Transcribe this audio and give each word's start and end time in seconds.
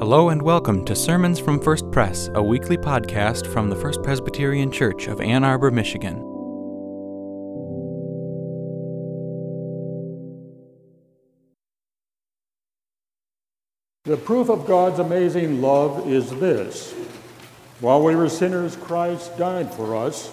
Hello 0.00 0.30
and 0.30 0.40
welcome 0.40 0.82
to 0.86 0.96
Sermons 0.96 1.38
from 1.38 1.60
First 1.60 1.90
Press, 1.90 2.30
a 2.32 2.42
weekly 2.42 2.78
podcast 2.78 3.46
from 3.46 3.68
the 3.68 3.76
First 3.76 4.02
Presbyterian 4.02 4.72
Church 4.72 5.08
of 5.08 5.20
Ann 5.20 5.44
Arbor, 5.44 5.70
Michigan. 5.70 6.16
The 14.04 14.16
proof 14.16 14.48
of 14.48 14.66
God's 14.66 15.00
amazing 15.00 15.60
love 15.60 16.08
is 16.08 16.30
this 16.30 16.92
while 17.80 18.02
we 18.02 18.16
were 18.16 18.30
sinners, 18.30 18.76
Christ 18.76 19.36
died 19.36 19.74
for 19.74 19.94
us. 19.94 20.32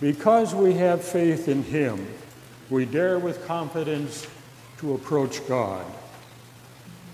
Because 0.00 0.54
we 0.54 0.72
have 0.72 1.04
faith 1.04 1.48
in 1.48 1.64
Him, 1.64 2.08
we 2.70 2.86
dare 2.86 3.18
with 3.18 3.46
confidence 3.46 4.26
to 4.78 4.94
approach 4.94 5.46
God. 5.46 5.84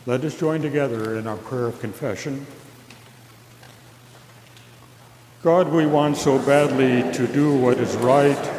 Let 0.06 0.24
us 0.24 0.38
join 0.38 0.62
together 0.62 1.18
in 1.18 1.26
our 1.26 1.36
prayer 1.36 1.66
of 1.66 1.80
confession. 1.80 2.46
God, 5.42 5.68
we 5.72 5.84
want 5.84 6.16
so 6.16 6.38
badly 6.38 7.12
to 7.14 7.26
do 7.26 7.58
what 7.58 7.78
is 7.78 7.96
right. 7.96 8.52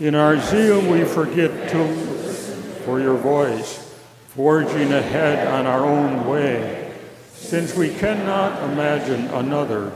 In 0.00 0.14
our 0.14 0.40
zeal, 0.40 0.80
we 0.90 1.04
forget 1.04 1.68
to 1.72 1.94
for 2.86 2.98
your 2.98 3.18
voice, 3.18 3.94
forging 4.28 4.94
ahead 4.94 5.46
on 5.48 5.66
our 5.66 5.84
own 5.84 6.26
way. 6.26 6.94
Since 7.34 7.76
we 7.76 7.90
cannot 7.90 8.62
imagine 8.72 9.26
another, 9.34 9.92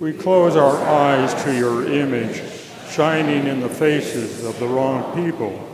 we 0.00 0.12
close 0.12 0.56
our 0.56 0.78
eyes 0.78 1.32
to 1.44 1.56
your 1.56 1.86
image 1.86 2.42
shining 2.90 3.46
in 3.46 3.60
the 3.60 3.68
faces 3.68 4.44
of 4.44 4.58
the 4.58 4.66
wrong 4.66 5.14
people. 5.14 5.64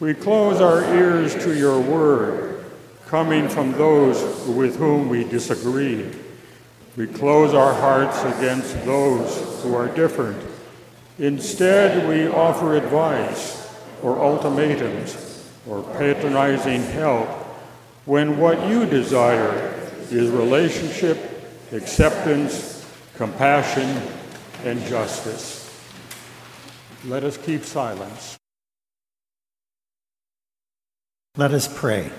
We 0.00 0.14
close 0.14 0.62
our 0.62 0.82
ears 0.94 1.34
to 1.44 1.54
your 1.54 1.78
word 1.78 2.51
coming 3.12 3.46
from 3.46 3.72
those 3.72 4.48
with 4.48 4.74
whom 4.76 5.10
we 5.10 5.22
disagree. 5.22 6.10
We 6.96 7.06
close 7.06 7.52
our 7.52 7.74
hearts 7.74 8.18
against 8.22 8.86
those 8.86 9.62
who 9.62 9.74
are 9.74 9.88
different. 9.88 10.42
Instead, 11.18 12.08
we 12.08 12.26
offer 12.28 12.74
advice 12.74 13.70
or 14.02 14.18
ultimatums 14.18 15.46
or 15.68 15.82
patronizing 15.98 16.82
help 16.84 17.28
when 18.06 18.38
what 18.38 18.66
you 18.66 18.86
desire 18.86 19.78
is 20.10 20.30
relationship, 20.30 21.18
acceptance, 21.70 22.82
compassion, 23.16 23.90
and 24.64 24.80
justice. 24.86 25.68
Let 27.04 27.24
us 27.24 27.36
keep 27.36 27.64
silence. 27.64 28.38
Let 31.36 31.52
us 31.52 31.68
pray. 31.68 32.10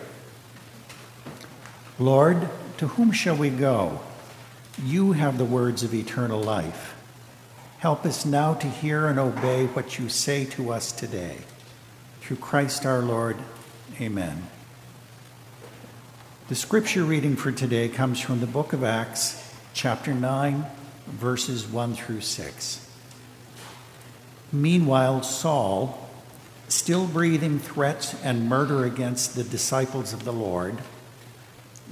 Lord, 2.03 2.49
to 2.79 2.87
whom 2.87 3.13
shall 3.13 3.37
we 3.37 3.49
go? 3.49 4.01
You 4.83 5.13
have 5.13 5.37
the 5.37 5.45
words 5.45 5.83
of 5.83 5.93
eternal 5.93 6.41
life. 6.43 6.95
Help 7.77 8.05
us 8.05 8.25
now 8.25 8.55
to 8.55 8.67
hear 8.67 9.07
and 9.07 9.17
obey 9.17 9.67
what 9.67 9.97
you 9.97 10.09
say 10.09 10.43
to 10.45 10.73
us 10.73 10.91
today. 10.91 11.37
Through 12.19 12.37
Christ 12.37 12.85
our 12.85 13.01
Lord, 13.01 13.37
amen. 14.01 14.47
The 16.49 16.55
scripture 16.55 17.05
reading 17.05 17.37
for 17.37 17.53
today 17.53 17.87
comes 17.87 18.19
from 18.19 18.41
the 18.41 18.47
book 18.47 18.73
of 18.73 18.83
Acts, 18.83 19.55
chapter 19.73 20.13
9, 20.13 20.65
verses 21.07 21.65
1 21.65 21.93
through 21.93 22.19
6. 22.19 22.85
Meanwhile, 24.51 25.23
Saul, 25.23 26.09
still 26.67 27.07
breathing 27.07 27.59
threats 27.59 28.13
and 28.25 28.49
murder 28.49 28.83
against 28.83 29.35
the 29.35 29.45
disciples 29.45 30.11
of 30.11 30.25
the 30.25 30.33
Lord, 30.33 30.79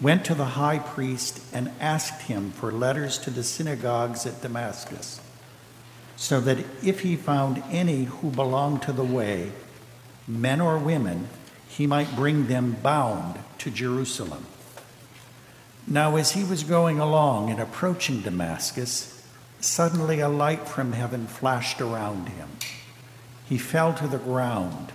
went 0.01 0.25
to 0.25 0.33
the 0.33 0.45
high 0.45 0.79
priest 0.79 1.39
and 1.53 1.71
asked 1.79 2.23
him 2.23 2.51
for 2.51 2.71
letters 2.71 3.19
to 3.19 3.29
the 3.29 3.43
synagogues 3.43 4.25
at 4.25 4.41
Damascus, 4.41 5.21
so 6.15 6.41
that 6.41 6.57
if 6.83 7.01
he 7.01 7.15
found 7.15 7.63
any 7.69 8.05
who 8.05 8.31
belonged 8.31 8.81
to 8.81 8.91
the 8.91 9.03
way, 9.03 9.51
men 10.27 10.59
or 10.59 10.77
women, 10.77 11.29
he 11.67 11.87
might 11.87 12.15
bring 12.15 12.47
them 12.47 12.75
bound 12.81 13.39
to 13.59 13.69
Jerusalem. 13.69 14.45
Now, 15.87 16.15
as 16.15 16.31
he 16.31 16.43
was 16.43 16.63
going 16.63 16.99
along 16.99 17.49
and 17.49 17.59
approaching 17.59 18.21
Damascus, 18.21 19.23
suddenly 19.59 20.19
a 20.19 20.29
light 20.29 20.67
from 20.67 20.93
heaven 20.93 21.27
flashed 21.27 21.81
around 21.81 22.29
him. 22.29 22.49
He 23.47 23.57
fell 23.57 23.93
to 23.95 24.07
the 24.07 24.17
ground 24.17 24.91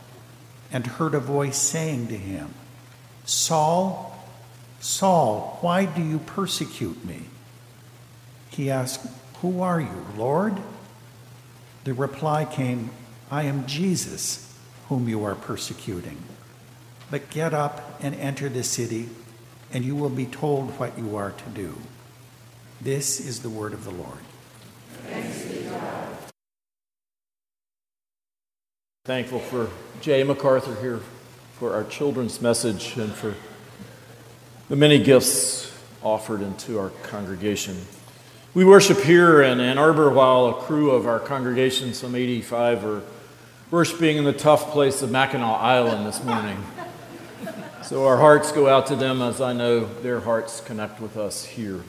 and 0.73 0.87
heard 0.87 1.15
a 1.15 1.21
voice 1.21 1.59
saying 1.59 2.09
to 2.09 2.17
him, 2.17 2.55
Saul, 3.25 4.16
Saul, 4.81 5.59
why 5.61 5.87
do 5.87 6.03
you 6.03 6.19
persecute 6.19 7.05
me? 7.05 7.23
He 8.51 8.71
asked, 8.71 9.07
Who 9.43 9.61
are 9.61 9.81
you, 9.81 10.07
Lord? 10.17 10.57
The 11.85 11.95
reply 11.95 12.45
came, 12.45 12.91
I 13.31 13.43
am 13.45 13.67
Jesus, 13.67 14.57
whom 14.89 15.09
you 15.09 15.25
are 15.25 15.35
persecuting. 15.35 16.19
But 17.11 17.31
get 17.31 17.55
up 17.55 17.99
and 18.01 18.15
enter 18.15 18.49
the 18.49 18.65
city, 18.65 19.09
and 19.73 19.85
you 19.85 19.95
will 19.95 20.11
be 20.11 20.27
told 20.27 20.79
what 20.79 20.99
you 20.99 21.17
are 21.17 21.31
to 21.31 21.51
do. 21.51 21.75
This 22.81 23.21
is 23.21 23.41
the 23.41 23.51
word 23.51 23.73
of 23.73 23.85
the 23.85 23.91
Lord. 23.91 24.19
Thankful 29.05 29.39
for 29.39 29.71
Jay 30.01 30.25
MacArthur 30.25 30.81
here 30.81 31.01
for 31.59 31.75
our 31.75 31.85
children's 31.85 32.43
message 32.43 32.97
and 32.97 33.13
for 33.13 33.35
the 34.69 34.75
many 34.75 34.99
gifts 34.99 35.73
offered 36.03 36.41
into 36.41 36.79
our 36.79 36.91
congregation. 37.05 37.77
We 38.53 38.65
worship 38.65 38.99
here 38.99 39.43
in 39.43 39.61
Ann 39.61 39.79
Arbor 39.79 40.11
while 40.11 40.47
a 40.47 40.55
crew 40.55 40.91
of 40.91 41.07
our 41.07 41.21
congregation, 41.21 41.95
some 41.95 42.17
85, 42.17 42.85
are 42.85 43.03
worshiping 43.71 44.17
in 44.17 44.25
the 44.25 44.33
tough 44.33 44.73
place 44.73 45.03
of 45.03 45.11
Mackinac 45.13 45.63
Island 45.63 46.05
this 46.05 46.23
morning. 46.25 46.57
So 47.85 48.07
our 48.07 48.17
hearts 48.17 48.51
go 48.51 48.69
out 48.69 48.89
to 48.89 48.97
them 48.97 49.23
as 49.23 49.41
I 49.41 49.53
know 49.53 49.85
their 50.03 50.19
hearts 50.19 50.61
connect 50.61 51.01
with 51.01 51.17
us 51.17 51.45
here. 51.45 51.83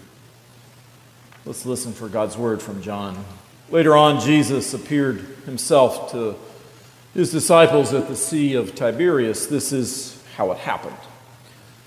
Let's 1.46 1.66
listen 1.66 1.94
for 1.94 2.08
God's 2.08 2.38
word 2.38 2.62
from 2.62 2.84
John. 2.84 3.26
Later 3.72 3.98
on, 3.98 4.22
Jesus 4.22 4.76
appeared 4.76 5.20
himself 5.46 6.12
to 6.12 6.36
his 7.16 7.32
disciples 7.32 7.92
at 7.94 8.08
the 8.08 8.16
Sea 8.16 8.54
of 8.54 8.76
Tiberias. 8.76 9.48
This 9.48 9.72
is 9.74 10.24
how 10.36 10.52
it 10.52 10.59
happened. 10.59 10.96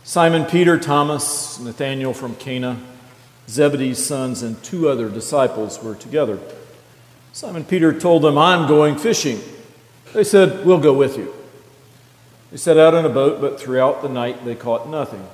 Simon 0.02 0.44
Peter, 0.44 0.78
Thomas, 0.78 1.60
Nathanael 1.60 2.14
from 2.14 2.34
Cana, 2.36 2.80
Zebedee's 3.48 4.04
sons, 4.04 4.42
and 4.42 4.62
two 4.62 4.88
other 4.88 5.08
disciples 5.08 5.82
were 5.82 5.94
together. 5.94 6.38
Simon 7.32 7.64
Peter 7.64 7.98
told 7.98 8.22
them, 8.22 8.38
I'm 8.38 8.66
going 8.66 8.96
fishing. 8.96 9.40
They 10.12 10.24
said, 10.24 10.64
We'll 10.64 10.80
go 10.80 10.92
with 10.92 11.16
you. 11.16 11.34
They 12.50 12.56
set 12.56 12.76
out 12.76 12.94
in 12.94 13.04
a 13.04 13.10
boat, 13.10 13.40
but 13.40 13.60
throughout 13.60 14.02
the 14.02 14.08
night 14.08 14.44
they 14.44 14.56
caught 14.56 14.88
nothing. 14.88 15.24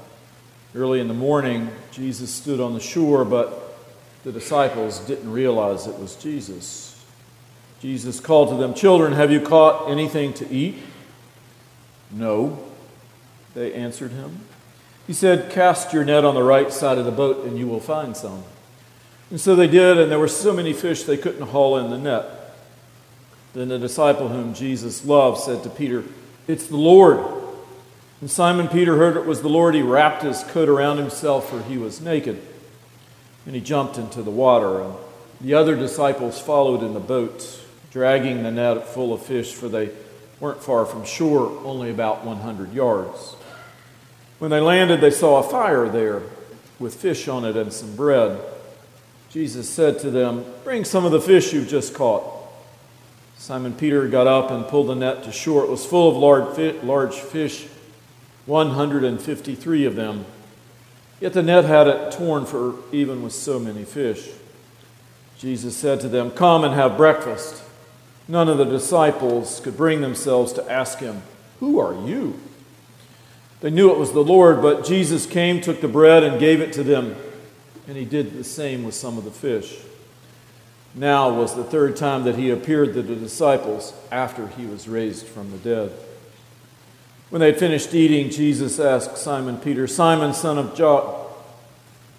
Early 0.74 1.00
in 1.00 1.08
the 1.08 1.14
morning, 1.14 1.70
Jesus 1.90 2.30
stood 2.30 2.60
on 2.60 2.74
the 2.74 2.80
shore, 2.80 3.24
but 3.24 3.78
the 4.24 4.32
disciples 4.32 4.98
didn't 5.00 5.32
realize 5.32 5.86
it 5.86 5.98
was 5.98 6.16
Jesus. 6.16 7.04
Jesus 7.80 8.20
called 8.20 8.50
to 8.50 8.56
them, 8.56 8.74
Children, 8.74 9.12
have 9.12 9.30
you 9.30 9.40
caught 9.40 9.88
anything 9.88 10.34
to 10.34 10.50
eat? 10.50 10.76
No, 12.10 12.58
they 13.54 13.72
answered 13.72 14.10
him. 14.10 14.40
He 15.06 15.12
said, 15.12 15.50
Cast 15.50 15.92
your 15.92 16.04
net 16.04 16.24
on 16.24 16.34
the 16.34 16.42
right 16.42 16.72
side 16.72 16.98
of 16.98 17.04
the 17.04 17.12
boat 17.12 17.44
and 17.44 17.58
you 17.58 17.66
will 17.66 17.80
find 17.80 18.16
some. 18.16 18.42
And 19.30 19.40
so 19.40 19.56
they 19.56 19.66
did, 19.66 19.98
and 19.98 20.10
there 20.10 20.18
were 20.18 20.28
so 20.28 20.52
many 20.52 20.72
fish 20.72 21.02
they 21.02 21.16
couldn't 21.16 21.48
haul 21.48 21.76
in 21.78 21.90
the 21.90 21.98
net. 21.98 22.24
Then 23.54 23.68
the 23.68 23.78
disciple 23.78 24.28
whom 24.28 24.54
Jesus 24.54 25.04
loved 25.04 25.40
said 25.40 25.62
to 25.64 25.70
Peter, 25.70 26.04
It's 26.46 26.66
the 26.66 26.76
Lord. 26.76 27.24
And 28.20 28.30
Simon 28.30 28.68
Peter 28.68 28.96
heard 28.96 29.16
it 29.16 29.26
was 29.26 29.42
the 29.42 29.48
Lord. 29.48 29.74
He 29.74 29.82
wrapped 29.82 30.22
his 30.22 30.44
coat 30.44 30.68
around 30.68 30.98
himself, 30.98 31.50
for 31.50 31.62
he 31.62 31.76
was 31.76 32.00
naked. 32.00 32.40
And 33.46 33.54
he 33.54 33.60
jumped 33.60 33.98
into 33.98 34.22
the 34.22 34.30
water. 34.30 34.82
And 34.82 34.94
the 35.40 35.54
other 35.54 35.74
disciples 35.74 36.40
followed 36.40 36.82
in 36.82 36.94
the 36.94 37.00
boat, 37.00 37.60
dragging 37.90 38.42
the 38.42 38.50
net 38.50 38.86
full 38.86 39.12
of 39.12 39.22
fish, 39.22 39.52
for 39.52 39.68
they 39.68 39.90
weren't 40.38 40.62
far 40.62 40.86
from 40.86 41.04
shore, 41.04 41.50
only 41.64 41.90
about 41.90 42.24
100 42.24 42.72
yards. 42.72 43.36
When 44.38 44.50
they 44.50 44.60
landed, 44.60 45.00
they 45.00 45.10
saw 45.10 45.38
a 45.38 45.48
fire 45.48 45.88
there 45.88 46.22
with 46.78 46.94
fish 46.94 47.26
on 47.28 47.44
it 47.44 47.56
and 47.56 47.72
some 47.72 47.96
bread. 47.96 48.40
Jesus 49.30 49.68
said 49.68 49.98
to 50.00 50.10
them, 50.10 50.44
Bring 50.64 50.84
some 50.84 51.04
of 51.04 51.12
the 51.12 51.20
fish 51.20 51.52
you've 51.52 51.68
just 51.68 51.94
caught. 51.94 52.24
Simon 53.38 53.74
Peter 53.74 54.08
got 54.08 54.26
up 54.26 54.50
and 54.50 54.66
pulled 54.66 54.88
the 54.88 54.94
net 54.94 55.22
to 55.24 55.32
shore. 55.32 55.64
It 55.64 55.70
was 55.70 55.86
full 55.86 56.10
of 56.10 56.16
large 56.82 57.14
fish, 57.14 57.66
153 58.46 59.84
of 59.84 59.94
them. 59.94 60.24
Yet 61.20 61.32
the 61.32 61.42
net 61.42 61.64
had 61.64 61.86
it 61.86 62.12
torn 62.12 62.44
for 62.44 62.74
even 62.92 63.22
with 63.22 63.32
so 63.32 63.58
many 63.58 63.84
fish. 63.84 64.30
Jesus 65.38 65.76
said 65.76 66.00
to 66.00 66.08
them, 66.08 66.30
Come 66.30 66.64
and 66.64 66.74
have 66.74 66.96
breakfast. 66.96 67.62
None 68.28 68.48
of 68.48 68.58
the 68.58 68.64
disciples 68.64 69.60
could 69.60 69.76
bring 69.76 70.00
themselves 70.00 70.52
to 70.54 70.70
ask 70.70 70.98
him, 70.98 71.22
Who 71.60 71.78
are 71.78 71.94
you? 72.06 72.38
They 73.60 73.70
knew 73.70 73.90
it 73.90 73.98
was 73.98 74.12
the 74.12 74.20
Lord, 74.20 74.60
but 74.60 74.84
Jesus 74.84 75.26
came, 75.26 75.60
took 75.60 75.80
the 75.80 75.88
bread, 75.88 76.22
and 76.22 76.38
gave 76.38 76.60
it 76.60 76.72
to 76.74 76.82
them. 76.82 77.16
And 77.88 77.96
he 77.96 78.04
did 78.04 78.34
the 78.34 78.44
same 78.44 78.84
with 78.84 78.94
some 78.94 79.16
of 79.16 79.24
the 79.24 79.30
fish. 79.30 79.78
Now 80.94 81.32
was 81.32 81.54
the 81.54 81.64
third 81.64 81.96
time 81.96 82.24
that 82.24 82.36
he 82.36 82.50
appeared 82.50 82.94
to 82.94 83.02
the 83.02 83.16
disciples 83.16 83.92
after 84.10 84.48
he 84.48 84.66
was 84.66 84.88
raised 84.88 85.26
from 85.26 85.50
the 85.50 85.58
dead. 85.58 85.92
When 87.30 87.40
they 87.40 87.46
had 87.46 87.58
finished 87.58 87.94
eating, 87.94 88.30
Jesus 88.30 88.78
asked 88.78 89.18
Simon 89.18 89.58
Peter, 89.58 89.86
Simon, 89.86 90.32
son 90.32 90.58
of 90.58 90.74
John, 90.74 91.26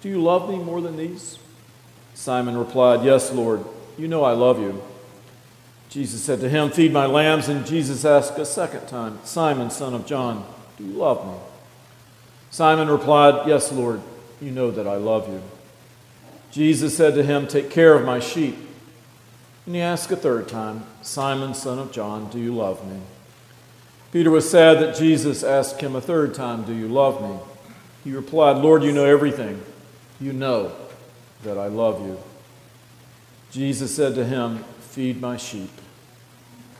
do 0.00 0.08
you 0.08 0.22
love 0.22 0.48
me 0.48 0.58
more 0.58 0.80
than 0.80 0.96
these? 0.96 1.38
Simon 2.14 2.56
replied, 2.56 3.04
Yes, 3.04 3.32
Lord, 3.32 3.64
you 3.96 4.06
know 4.06 4.22
I 4.22 4.32
love 4.32 4.60
you. 4.60 4.80
Jesus 5.88 6.22
said 6.22 6.40
to 6.40 6.48
him, 6.48 6.70
Feed 6.70 6.92
my 6.92 7.06
lambs. 7.06 7.48
And 7.48 7.66
Jesus 7.66 8.04
asked 8.04 8.38
a 8.38 8.46
second 8.46 8.86
time, 8.86 9.18
Simon, 9.24 9.70
son 9.70 9.94
of 9.94 10.06
John, 10.06 10.46
do 10.78 10.84
you 10.84 10.92
love 10.92 11.26
me? 11.26 11.34
Simon 12.50 12.88
replied, 12.88 13.46
Yes, 13.46 13.70
Lord, 13.72 14.00
you 14.40 14.50
know 14.50 14.70
that 14.70 14.86
I 14.86 14.96
love 14.96 15.28
you. 15.28 15.42
Jesus 16.50 16.96
said 16.96 17.14
to 17.14 17.22
him, 17.22 17.46
Take 17.46 17.70
care 17.70 17.94
of 17.94 18.06
my 18.06 18.20
sheep. 18.20 18.56
And 19.66 19.74
he 19.74 19.82
asked 19.82 20.10
a 20.10 20.16
third 20.16 20.48
time, 20.48 20.84
Simon, 21.02 21.52
son 21.52 21.78
of 21.78 21.92
John, 21.92 22.30
do 22.30 22.38
you 22.38 22.54
love 22.54 22.86
me? 22.90 23.00
Peter 24.12 24.30
was 24.30 24.48
sad 24.50 24.78
that 24.78 24.96
Jesus 24.96 25.44
asked 25.44 25.82
him 25.82 25.94
a 25.94 26.00
third 26.00 26.32
time, 26.32 26.62
Do 26.62 26.72
you 26.72 26.88
love 26.88 27.20
me? 27.20 27.38
He 28.04 28.12
replied, 28.12 28.56
Lord, 28.56 28.82
you 28.82 28.92
know 28.92 29.04
everything. 29.04 29.60
You 30.20 30.32
know 30.32 30.72
that 31.42 31.58
I 31.58 31.66
love 31.66 32.00
you. 32.06 32.18
Jesus 33.50 33.94
said 33.94 34.14
to 34.14 34.24
him, 34.24 34.64
Feed 34.80 35.20
my 35.20 35.36
sheep. 35.36 35.70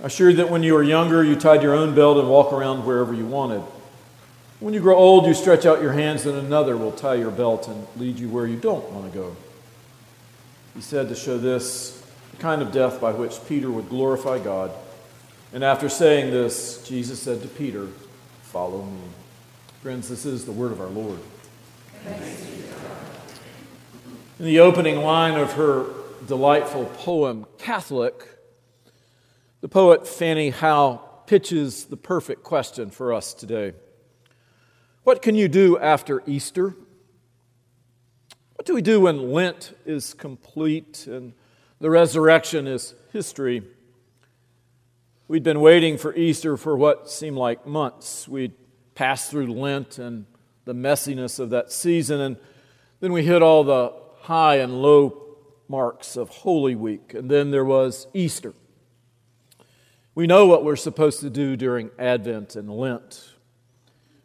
I 0.03 0.07
assure 0.07 0.31
you 0.31 0.37
that 0.37 0.51
when 0.51 0.63
you 0.63 0.75
were 0.75 0.83
younger, 0.83 1.23
you 1.23 1.37
tied 1.37 1.63
your 1.63 1.75
own 1.75 1.95
belt 1.95 2.19
and 2.19 2.29
walked 2.29 2.53
around 2.53 2.87
wherever 2.87 3.13
you 3.13 3.27
wanted. 3.27 3.63
When 4.61 4.75
you 4.75 4.81
grow 4.81 4.97
old, 4.97 5.27
you 5.27 5.35
stretch 5.35 5.67
out 5.67 5.81
your 5.81 5.93
hands, 5.93 6.27
and 6.27 6.37
another 6.37 6.77
will 6.77 6.91
tie 6.91 7.15
your 7.15 7.31
belt 7.31 7.69
and 7.69 7.87
lead 7.97 8.19
you 8.19 8.29
where 8.29 8.45
you 8.45 8.57
don't 8.57 8.91
want 8.91 9.13
to 9.13 9.17
go. 9.17 9.37
He 10.75 10.81
said 10.81 11.09
to 11.11 11.15
show 11.15 11.39
this 11.39 12.05
kind 12.41 12.61
of 12.61 12.73
death 12.73 13.01
by 13.01 13.13
which 13.13 13.39
Peter 13.47 13.71
would 13.71 13.89
glorify 13.89 14.41
God. 14.41 14.73
And 15.53 15.63
after 15.63 15.89
saying 15.89 16.33
this, 16.33 16.85
Jesus 16.87 17.23
said 17.23 17.41
to 17.43 17.49
Peter, 17.49 17.87
Follow 18.43 18.83
me. 18.83 19.01
Friends, 19.83 20.09
this 20.09 20.27
is 20.27 20.45
the 20.45 20.53
word 20.53 20.73
of 20.73 20.81
our 20.81 20.89
Lord. 20.89 21.21
In 24.41 24.45
the 24.45 24.59
opening 24.59 25.03
line 25.03 25.39
of 25.39 25.53
her 25.53 25.87
delightful 26.27 26.87
poem, 26.97 27.47
Catholic, 27.59 28.29
the 29.61 29.69
poet 29.69 30.07
Fanny 30.07 30.51
Howe 30.51 31.01
pitches 31.27 31.85
the 31.85 31.97
perfect 31.97 32.43
question 32.43 32.91
for 32.91 33.13
us 33.13 33.35
today. 33.35 33.75
What 35.09 35.23
can 35.23 35.35
you 35.35 35.49
do 35.49 35.79
after 35.79 36.23
Easter? 36.27 36.75
What 38.57 38.67
do 38.67 38.75
we 38.75 38.83
do 38.83 39.01
when 39.01 39.33
Lent 39.33 39.75
is 39.87 40.13
complete 40.13 41.07
and 41.07 41.33
the 41.81 41.89
resurrection 41.89 42.67
is 42.67 42.95
history? 43.11 43.63
We'd 45.27 45.43
been 45.43 45.63
waiting 45.63 45.97
for 45.97 46.15
Easter 46.15 46.59
for 46.59 46.77
what 46.77 47.09
seemed 47.09 47.39
like 47.39 47.67
months. 47.67 48.29
We'd 48.29 48.53
passed 48.95 49.31
through 49.31 49.47
Lent 49.47 49.97
and 49.99 50.27
the 50.67 50.75
messiness 50.75 51.39
of 51.39 51.49
that 51.49 51.73
season, 51.73 52.21
and 52.21 52.37
then 53.01 53.15
we 53.15 53.25
hit 53.25 53.41
all 53.41 53.65
the 53.65 53.95
high 54.21 54.57
and 54.57 54.83
low 54.83 55.39
marks 55.69 56.17
of 56.17 56.29
Holy 56.29 56.75
Week, 56.75 57.15
and 57.15 57.31
then 57.31 57.51
there 57.51 57.65
was 57.65 58.09
Easter. 58.13 58.53
We 60.15 60.27
know 60.27 60.45
what 60.45 60.67
we're 60.67 60.77
supposed 60.77 61.21
to 61.21 61.31
do 61.31 61.57
during 61.57 61.93
Advent 61.99 62.57
and 62.57 62.69
Lent. 62.69 63.38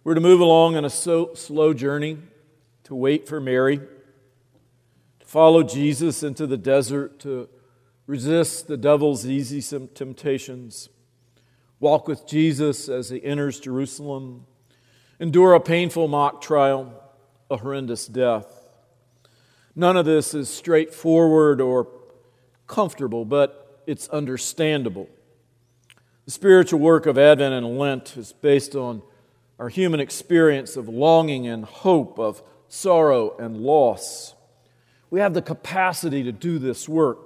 We're 0.04 0.16
to 0.16 0.22
move 0.22 0.42
along 0.42 0.76
on 0.76 0.84
a 0.84 0.90
so, 0.90 1.34
slow 1.34 1.74
journey, 1.74 2.18
to 2.84 2.94
wait 2.94 3.26
for 3.26 3.40
Mary, 3.40 3.78
to 3.78 5.26
follow 5.26 5.64
Jesus 5.64 6.24
into 6.24 6.46
the 6.46 6.58
desert, 6.58 7.20
to 7.22 7.48
resist 8.06 8.68
the 8.68 8.76
devil's 8.76 9.26
easy 9.26 9.62
temptations, 9.94 10.90
walk 11.80 12.10
with 12.10 12.28
Jesus 12.28 12.90
as 12.90 13.12
he 13.12 13.24
enters 13.24 13.62
Jerusalem, 13.62 14.46
endure 15.22 15.54
a 15.54 15.62
painful 15.62 16.10
mock 16.10 16.42
trial, 16.42 17.02
a 17.50 17.56
horrendous 17.56 18.06
death. 18.06 18.68
None 19.74 19.96
of 19.96 20.04
this 20.04 20.34
is 20.34 20.50
straightforward 20.50 21.62
or 21.62 21.88
comfortable, 22.68 23.24
but 23.24 23.82
it's 23.88 24.10
understandable. 24.10 25.08
The 26.26 26.32
spiritual 26.32 26.82
work 26.82 27.06
of 27.06 27.18
Advent 27.18 27.54
and 27.54 27.80
Lent 27.80 28.18
is 28.18 28.34
based 28.34 28.76
on 28.76 29.02
our 29.64 29.70
human 29.70 30.02
experience 30.02 30.76
of 30.76 30.90
longing 30.90 31.48
and 31.48 31.64
hope, 31.64 32.20
of 32.20 32.44
sorrow 32.68 33.34
and 33.38 33.56
loss. 33.56 34.36
We 35.10 35.22
have 35.22 35.34
the 35.34 35.42
capacity 35.42 36.22
to 36.24 36.34
do 36.34 36.60
this 36.60 36.90
work. 36.90 37.20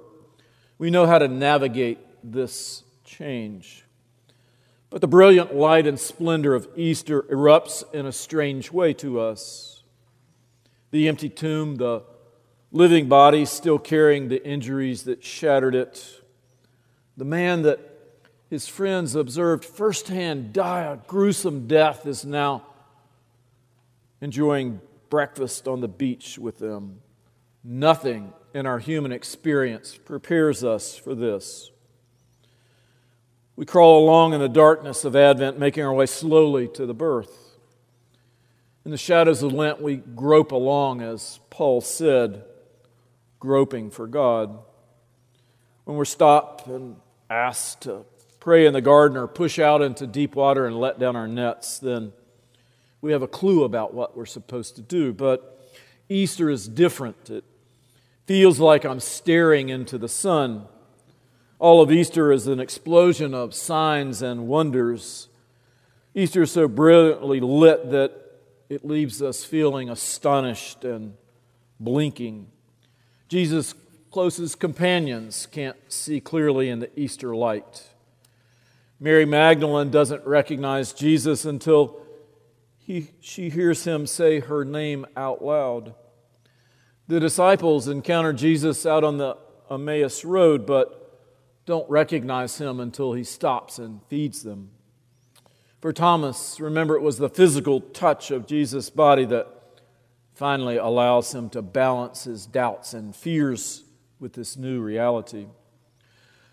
We 0.78 0.88
know 0.88 1.04
how 1.04 1.18
to 1.18 1.26
navigate 1.26 1.98
this 2.22 2.84
change. 3.04 3.84
But 4.88 5.00
the 5.00 5.08
brilliant 5.08 5.56
light 5.56 5.88
and 5.88 5.98
splendor 5.98 6.54
of 6.54 6.68
Easter 6.76 7.22
erupts 7.22 7.82
in 7.92 8.06
a 8.06 8.12
strange 8.12 8.70
way 8.70 8.94
to 8.94 9.18
us. 9.18 9.82
The 10.92 11.08
empty 11.08 11.30
tomb, 11.30 11.74
the 11.74 12.04
living 12.70 13.08
body 13.08 13.46
still 13.46 13.80
carrying 13.80 14.28
the 14.28 14.46
injuries 14.46 15.02
that 15.02 15.24
shattered 15.24 15.74
it, 15.74 16.22
the 17.16 17.24
man 17.24 17.62
that 17.62 17.80
his 18.50 18.66
friends 18.66 19.14
observed 19.14 19.64
firsthand 19.64 20.52
die 20.52 20.98
gruesome 21.06 21.66
death 21.66 22.06
is 22.06 22.24
now 22.24 22.64
enjoying 24.20 24.80
breakfast 25.10 25.68
on 25.68 25.80
the 25.80 25.88
beach 25.88 26.38
with 26.38 26.58
them. 26.58 27.00
Nothing 27.62 28.32
in 28.54 28.66
our 28.66 28.78
human 28.78 29.12
experience 29.12 29.96
prepares 29.96 30.64
us 30.64 30.96
for 30.96 31.14
this. 31.14 31.70
We 33.56 33.66
crawl 33.66 34.04
along 34.04 34.34
in 34.34 34.40
the 34.40 34.48
darkness 34.48 35.04
of 35.04 35.16
Advent, 35.16 35.58
making 35.58 35.84
our 35.84 35.92
way 35.92 36.06
slowly 36.06 36.68
to 36.68 36.86
the 36.86 36.94
birth. 36.94 37.56
In 38.84 38.90
the 38.90 38.96
shadows 38.96 39.42
of 39.42 39.52
Lent, 39.52 39.82
we 39.82 39.96
grope 39.96 40.52
along, 40.52 41.02
as 41.02 41.40
Paul 41.50 41.80
said, 41.80 42.44
groping 43.40 43.90
for 43.90 44.06
God. 44.06 44.58
When 45.84 45.96
we're 45.96 46.04
stopped 46.04 46.66
and 46.68 46.96
asked 47.28 47.82
to 47.82 48.04
pray 48.40 48.66
in 48.66 48.72
the 48.72 48.80
garden 48.80 49.16
or 49.16 49.26
push 49.26 49.58
out 49.58 49.82
into 49.82 50.06
deep 50.06 50.34
water 50.34 50.66
and 50.66 50.78
let 50.78 50.98
down 50.98 51.16
our 51.16 51.28
nets, 51.28 51.78
then 51.78 52.12
we 53.00 53.12
have 53.12 53.22
a 53.22 53.28
clue 53.28 53.64
about 53.64 53.94
what 53.94 54.16
we're 54.16 54.26
supposed 54.26 54.76
to 54.76 54.82
do. 54.82 55.12
But 55.12 55.60
Easter 56.08 56.50
is 56.50 56.68
different. 56.68 57.30
It 57.30 57.44
feels 58.26 58.58
like 58.60 58.84
I'm 58.84 59.00
staring 59.00 59.68
into 59.68 59.98
the 59.98 60.08
sun. 60.08 60.66
All 61.58 61.82
of 61.82 61.90
Easter 61.90 62.30
is 62.32 62.46
an 62.46 62.60
explosion 62.60 63.34
of 63.34 63.54
signs 63.54 64.22
and 64.22 64.46
wonders. 64.46 65.28
Easter 66.14 66.42
is 66.42 66.52
so 66.52 66.68
brilliantly 66.68 67.40
lit 67.40 67.90
that 67.90 68.12
it 68.68 68.84
leaves 68.84 69.22
us 69.22 69.44
feeling 69.44 69.88
astonished 69.88 70.84
and 70.84 71.14
blinking. 71.80 72.48
Jesus' 73.28 73.74
closest 74.10 74.58
companions 74.58 75.46
can't 75.50 75.76
see 75.88 76.20
clearly 76.20 76.68
in 76.68 76.80
the 76.80 76.90
Easter 76.98 77.34
light. 77.34 77.88
Mary 79.00 79.24
Magdalene 79.24 79.90
doesn't 79.90 80.26
recognize 80.26 80.92
Jesus 80.92 81.44
until 81.44 82.00
he, 82.78 83.10
she 83.20 83.48
hears 83.50 83.84
him 83.84 84.06
say 84.06 84.40
her 84.40 84.64
name 84.64 85.06
out 85.16 85.44
loud. 85.44 85.94
The 87.06 87.20
disciples 87.20 87.86
encounter 87.86 88.32
Jesus 88.32 88.84
out 88.84 89.04
on 89.04 89.18
the 89.18 89.36
Emmaus 89.70 90.24
Road, 90.24 90.66
but 90.66 91.64
don't 91.64 91.88
recognize 91.88 92.58
him 92.58 92.80
until 92.80 93.12
he 93.12 93.24
stops 93.24 93.78
and 93.78 94.00
feeds 94.08 94.42
them. 94.42 94.70
For 95.80 95.92
Thomas, 95.92 96.58
remember 96.58 96.96
it 96.96 97.02
was 97.02 97.18
the 97.18 97.28
physical 97.28 97.80
touch 97.80 98.30
of 98.30 98.46
Jesus' 98.46 98.90
body 98.90 99.24
that 99.26 99.46
finally 100.34 100.76
allows 100.76 101.34
him 101.34 101.50
to 101.50 101.62
balance 101.62 102.24
his 102.24 102.46
doubts 102.46 102.94
and 102.94 103.14
fears 103.14 103.84
with 104.18 104.32
this 104.32 104.56
new 104.56 104.80
reality. 104.80 105.46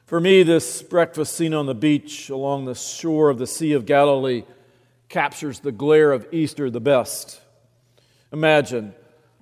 For 0.05 0.19
me, 0.19 0.43
this 0.43 0.83
breakfast 0.83 1.35
scene 1.35 1.55
on 1.55 1.65
the 1.65 1.73
beach 1.73 2.29
along 2.29 2.65
the 2.65 2.75
shore 2.75 3.31
of 3.31 3.39
the 3.39 3.47
Sea 3.47 3.73
of 3.73 3.87
Galilee 3.87 4.43
captures 5.09 5.61
the 5.61 5.71
glare 5.71 6.11
of 6.11 6.27
Easter 6.31 6.69
the 6.69 6.79
best. 6.79 7.41
Imagine 8.31 8.93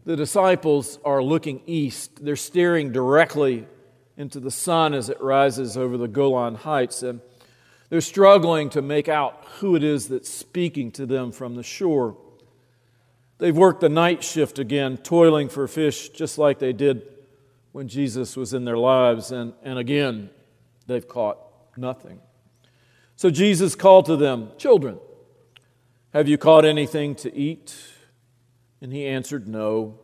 the 0.05 0.15
disciples 0.15 0.99
are 1.03 1.21
looking 1.21 1.61
east, 1.65 2.23
they're 2.23 2.37
staring 2.37 2.93
directly 2.93 3.67
into 4.15 4.39
the 4.39 4.51
sun 4.51 4.93
as 4.93 5.09
it 5.09 5.19
rises 5.19 5.75
over 5.75 5.97
the 5.97 6.07
Golan 6.07 6.55
Heights. 6.55 7.03
And 7.03 7.19
they're 7.89 7.99
struggling 7.99 8.69
to 8.69 8.81
make 8.81 9.09
out 9.09 9.43
who 9.59 9.75
it 9.75 9.83
is 9.83 10.07
that's 10.07 10.29
speaking 10.29 10.91
to 10.91 11.05
them 11.05 11.33
from 11.33 11.55
the 11.55 11.63
shore. 11.63 12.15
They've 13.37 13.55
worked 13.55 13.81
the 13.81 13.89
night 13.89 14.23
shift 14.23 14.59
again, 14.59 14.95
toiling 14.95 15.49
for 15.49 15.67
fish 15.67 16.07
just 16.07 16.37
like 16.37 16.59
they 16.59 16.71
did 16.71 17.01
when 17.73 17.89
Jesus 17.89 18.37
was 18.37 18.53
in 18.53 18.63
their 18.63 18.77
lives. 18.77 19.33
And, 19.33 19.51
and 19.61 19.77
again, 19.77 20.29
they've 20.87 21.07
caught 21.07 21.39
nothing. 21.77 22.19
So 23.15 23.29
Jesus 23.29 23.75
called 23.75 24.05
to 24.05 24.15
them, 24.15 24.51
Children, 24.57 24.99
Have 26.13 26.27
you 26.27 26.37
caught 26.37 26.65
anything 26.65 27.15
to 27.15 27.33
eat? 27.35 27.75
And 28.81 28.91
he 28.91 29.05
answered, 29.05 29.47
No. 29.47 29.99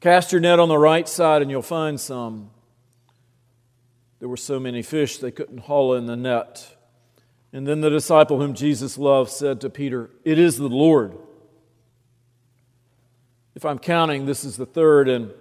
Cast 0.00 0.32
your 0.32 0.40
net 0.40 0.58
on 0.58 0.68
the 0.68 0.78
right 0.78 1.08
side 1.08 1.42
and 1.42 1.50
you'll 1.50 1.62
find 1.62 2.00
some. 2.00 2.50
There 4.18 4.28
were 4.28 4.36
so 4.36 4.58
many 4.58 4.82
fish 4.82 5.18
they 5.18 5.30
couldn't 5.30 5.58
haul 5.58 5.94
in 5.94 6.06
the 6.06 6.16
net. 6.16 6.76
And 7.52 7.66
then 7.66 7.80
the 7.80 7.90
disciple 7.90 8.40
whom 8.40 8.54
Jesus 8.54 8.96
loved 8.96 9.30
said 9.30 9.60
to 9.60 9.70
Peter, 9.70 10.10
It 10.24 10.38
is 10.38 10.56
the 10.56 10.68
Lord. 10.68 11.18
If 13.54 13.64
I'm 13.64 13.78
counting, 13.78 14.24
this 14.24 14.44
is 14.44 14.56
the 14.56 14.64
third 14.64 15.08
and 15.08 15.32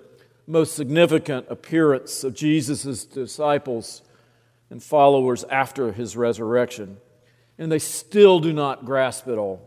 most 0.45 0.75
significant 0.75 1.45
appearance 1.49 2.23
of 2.23 2.33
Jesus' 2.33 3.05
disciples 3.05 4.01
and 4.71 4.81
followers 4.81 5.43
after 5.43 5.91
his 5.91 6.17
resurrection. 6.17 6.97
And 7.59 7.71
they 7.71 7.77
still 7.77 8.39
do 8.39 8.53
not 8.53 8.85
grasp 8.85 9.27
it 9.27 9.37
all. 9.37 9.61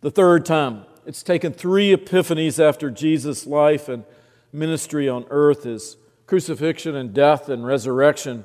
The 0.00 0.10
third 0.10 0.44
time, 0.44 0.86
it's 1.04 1.22
taken 1.22 1.52
three 1.52 1.94
epiphanies 1.94 2.58
after 2.58 2.90
Jesus' 2.90 3.46
life 3.46 3.88
and 3.88 4.04
ministry 4.52 5.08
on 5.08 5.26
earth, 5.30 5.64
his 5.64 5.98
crucifixion 6.26 6.96
and 6.96 7.14
death 7.14 7.48
and 7.48 7.64
resurrection, 7.64 8.44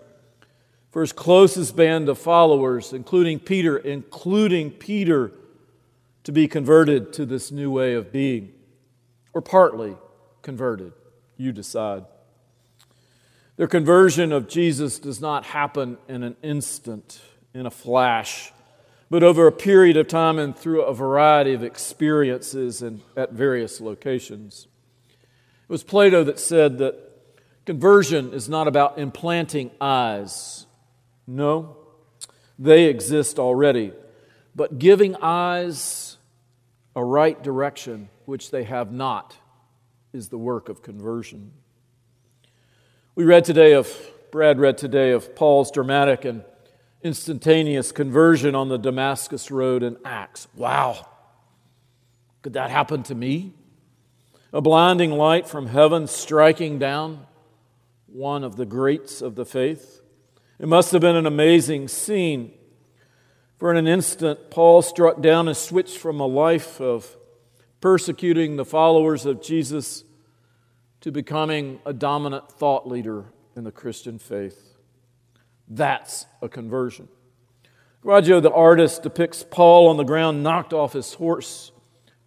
for 0.92 1.02
his 1.02 1.14
closest 1.14 1.76
band 1.76 2.10
of 2.10 2.20
followers, 2.20 2.92
including 2.94 3.40
Peter, 3.40 3.78
including 3.78 4.72
Peter, 4.72 5.32
to 6.24 6.32
be 6.32 6.48
converted 6.48 7.14
to 7.14 7.26
this 7.26 7.50
new 7.50 7.72
way 7.72 7.94
of 7.96 8.12
being, 8.12 8.52
or 9.34 9.42
partly 9.42 9.96
converted. 10.42 10.92
You 11.38 11.52
decide. 11.52 12.04
Their 13.58 13.68
conversion 13.68 14.32
of 14.32 14.48
Jesus 14.48 14.98
does 14.98 15.20
not 15.20 15.46
happen 15.46 15.98
in 16.08 16.24
an 16.24 16.36
instant, 16.42 17.22
in 17.54 17.66
a 17.66 17.72
flash, 17.72 18.52
but 19.10 19.24
over 19.24 19.46
a 19.46 19.52
period 19.52 19.98
of 19.98 20.08
time 20.08 20.40
and 20.40 20.58
through 20.58 20.84
a 20.84 20.94
variety 20.94 21.54
of 21.54 21.64
experiences 21.64 22.82
and 22.82 23.02
at 23.18 23.34
various 23.34 23.82
locations. 23.82 24.68
It 25.64 25.70
was 25.70 25.84
Plato 25.84 26.24
that 26.24 26.40
said 26.40 26.78
that 26.78 26.96
conversion 27.66 28.34
is 28.34 28.48
not 28.48 28.68
about 28.68 28.98
implanting 28.98 29.72
eyes. 29.82 30.66
No, 31.28 31.76
they 32.58 32.86
exist 32.86 33.38
already. 33.38 33.92
But 34.56 34.80
giving 34.80 35.16
eyes 35.22 36.18
a 36.96 37.04
right 37.04 37.42
direction, 37.42 38.10
which 38.26 38.52
they 38.52 38.64
have 38.64 38.92
not, 38.92 39.36
is 40.14 40.30
the 40.30 40.38
work 40.38 40.70
of 40.70 40.82
conversion. 40.82 41.52
We 43.14 43.26
read 43.26 43.44
today 43.44 43.74
of, 43.74 43.94
Brad 44.32 44.58
read 44.58 44.78
today 44.78 45.12
of 45.12 45.36
Paul's 45.36 45.70
dramatic 45.70 46.24
and 46.24 46.46
instantaneous 47.04 47.92
conversion 47.92 48.56
on 48.56 48.70
the 48.70 48.78
Damascus 48.78 49.52
Road 49.52 49.84
in 49.84 49.98
Acts. 50.06 50.48
Wow. 50.56 51.06
Could 52.42 52.54
that 52.54 52.72
happen 52.72 53.04
to 53.04 53.16
me? 53.16 53.52
A 54.54 54.62
blinding 54.62 55.12
light 55.12 55.46
from 55.46 55.68
heaven 55.68 56.08
striking 56.08 56.80
down 56.80 57.26
one 58.08 58.46
of 58.46 58.56
the 58.56 58.66
greats 58.66 59.22
of 59.22 59.36
the 59.36 59.46
faith. 59.46 60.00
It 60.58 60.70
must 60.70 60.94
have 60.94 61.02
been 61.02 61.18
an 61.18 61.26
amazing 61.26 61.90
scene. 61.90 62.54
For 63.58 63.72
in 63.72 63.78
an 63.78 63.88
instant, 63.88 64.50
Paul 64.50 64.82
struck 64.82 65.22
down 65.22 65.50
and 65.50 65.58
switched 65.58 65.98
from 65.98 66.22
a 66.22 66.26
life 66.26 66.80
of 66.80 67.18
persecuting 67.82 68.56
the 68.56 68.64
followers 68.64 69.26
of 69.26 69.42
Jesus 69.42 70.06
to 71.02 71.12
becoming 71.12 71.80
a 71.86 71.94
dominant 71.94 72.52
thought 72.52 72.88
leader 72.88 73.26
in 73.56 73.64
the 73.64 73.72
Christian 73.72 74.20
faith. 74.20 74.78
That's 75.68 76.26
a 76.42 76.50
conversion. 76.50 77.08
Caravaggio, 78.04 78.40
the 78.40 78.52
artist, 78.52 79.04
depicts 79.04 79.44
Paul 79.44 79.88
on 79.88 79.98
the 79.98 80.04
ground, 80.04 80.44
knocked 80.44 80.74
off 80.74 80.94
his 80.94 81.14
horse 81.16 81.72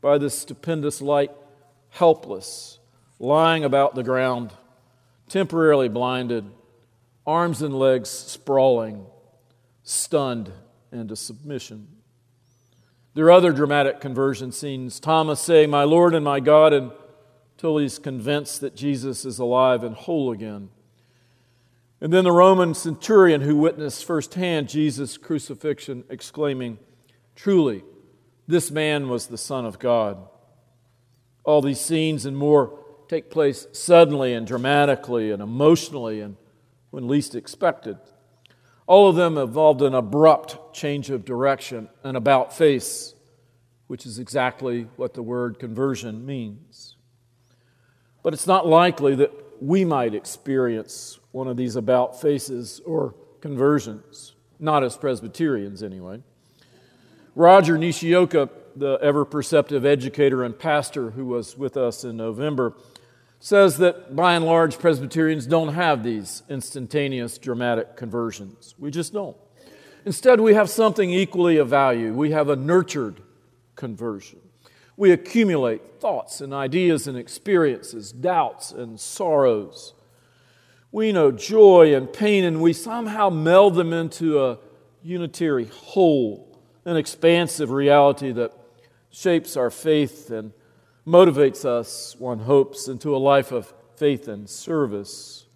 by 0.00 0.18
this 0.18 0.38
stupendous 0.38 1.00
light, 1.00 1.30
helpless, 1.90 2.78
lying 3.18 3.64
about 3.64 3.94
the 3.94 4.02
ground, 4.02 4.52
temporarily 5.28 5.88
blinded, 5.88 6.44
arms 7.26 7.62
and 7.62 7.76
legs 7.76 8.08
sprawling, 8.08 9.06
stunned 9.82 10.52
into 10.92 11.16
submission. 11.16 11.88
There 13.14 13.26
are 13.26 13.32
other 13.32 13.52
dramatic 13.52 14.00
conversion 14.00 14.52
scenes. 14.52 14.98
Thomas 14.98 15.40
saying, 15.40 15.70
My 15.70 15.84
Lord 15.84 16.14
and 16.14 16.24
my 16.24 16.40
God, 16.40 16.92
he's 17.72 17.98
convinced 17.98 18.60
that 18.60 18.76
Jesus 18.76 19.24
is 19.24 19.38
alive 19.38 19.82
and 19.82 19.94
whole 19.94 20.30
again. 20.30 20.68
And 22.00 22.12
then 22.12 22.24
the 22.24 22.32
Roman 22.32 22.74
centurion 22.74 23.40
who 23.40 23.56
witnessed 23.56 24.04
firsthand 24.04 24.68
Jesus' 24.68 25.16
crucifixion, 25.16 26.04
exclaiming, 26.10 26.78
Truly, 27.34 27.82
this 28.46 28.70
man 28.70 29.08
was 29.08 29.26
the 29.26 29.38
Son 29.38 29.64
of 29.64 29.78
God. 29.78 30.18
All 31.44 31.62
these 31.62 31.80
scenes 31.80 32.26
and 32.26 32.36
more 32.36 32.78
take 33.08 33.30
place 33.30 33.66
suddenly 33.72 34.34
and 34.34 34.46
dramatically 34.46 35.30
and 35.30 35.42
emotionally 35.42 36.20
and 36.20 36.36
when 36.90 37.08
least 37.08 37.34
expected. 37.34 37.96
All 38.86 39.08
of 39.08 39.16
them 39.16 39.38
involved 39.38 39.80
an 39.80 39.94
abrupt 39.94 40.74
change 40.74 41.08
of 41.08 41.24
direction, 41.24 41.88
an 42.02 42.16
about 42.16 42.54
face, 42.54 43.14
which 43.86 44.04
is 44.04 44.18
exactly 44.18 44.88
what 44.96 45.14
the 45.14 45.22
word 45.22 45.58
conversion 45.58 46.26
means. 46.26 46.93
But 48.24 48.32
it's 48.32 48.48
not 48.48 48.66
likely 48.66 49.14
that 49.16 49.30
we 49.60 49.84
might 49.84 50.14
experience 50.14 51.20
one 51.30 51.46
of 51.46 51.56
these 51.56 51.76
about 51.76 52.20
faces 52.20 52.80
or 52.84 53.14
conversions, 53.40 54.34
not 54.58 54.82
as 54.82 54.96
Presbyterians 54.96 55.82
anyway. 55.82 56.22
Roger 57.36 57.76
Nishioka, 57.76 58.48
the 58.74 58.98
ever 59.02 59.24
perceptive 59.24 59.84
educator 59.84 60.42
and 60.42 60.58
pastor 60.58 61.10
who 61.10 61.26
was 61.26 61.58
with 61.58 61.76
us 61.76 62.02
in 62.02 62.16
November, 62.16 62.72
says 63.40 63.76
that 63.76 64.16
by 64.16 64.34
and 64.34 64.46
large, 64.46 64.78
Presbyterians 64.78 65.46
don't 65.46 65.74
have 65.74 66.02
these 66.02 66.42
instantaneous 66.48 67.36
dramatic 67.36 67.94
conversions. 67.94 68.74
We 68.78 68.90
just 68.90 69.12
don't. 69.12 69.36
Instead, 70.06 70.40
we 70.40 70.54
have 70.54 70.70
something 70.70 71.10
equally 71.10 71.58
of 71.58 71.68
value. 71.68 72.14
We 72.14 72.30
have 72.30 72.48
a 72.48 72.56
nurtured 72.56 73.20
conversion. 73.76 74.40
We 74.96 75.10
accumulate 75.10 76.00
thoughts 76.00 76.40
and 76.40 76.54
ideas 76.54 77.06
and 77.06 77.18
experiences, 77.18 78.12
doubts 78.12 78.70
and 78.70 79.00
sorrows. 79.00 79.94
We 80.92 81.10
know 81.10 81.32
joy 81.32 81.94
and 81.94 82.12
pain, 82.12 82.44
and 82.44 82.62
we 82.62 82.72
somehow 82.72 83.28
meld 83.28 83.74
them 83.74 83.92
into 83.92 84.44
a 84.44 84.58
unitary 85.02 85.66
whole, 85.66 86.58
an 86.84 86.96
expansive 86.96 87.70
reality 87.70 88.30
that 88.32 88.52
shapes 89.10 89.56
our 89.56 89.70
faith 89.70 90.30
and 90.30 90.52
motivates 91.06 91.64
us, 91.64 92.14
one 92.18 92.38
hopes, 92.40 92.88
into 92.88 93.14
a 93.14 93.18
life 93.18 93.50
of 93.50 93.72
faith 93.96 94.28
and 94.28 94.48
service. 94.48 95.46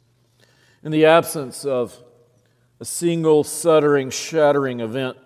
In 0.83 0.93
the 0.93 1.07
absence 1.07 1.65
of 1.65 1.97
a 2.81 2.85
single 2.85 3.45
shuddering, 3.45 4.11
shattering 4.11 4.81
event, 4.81 5.17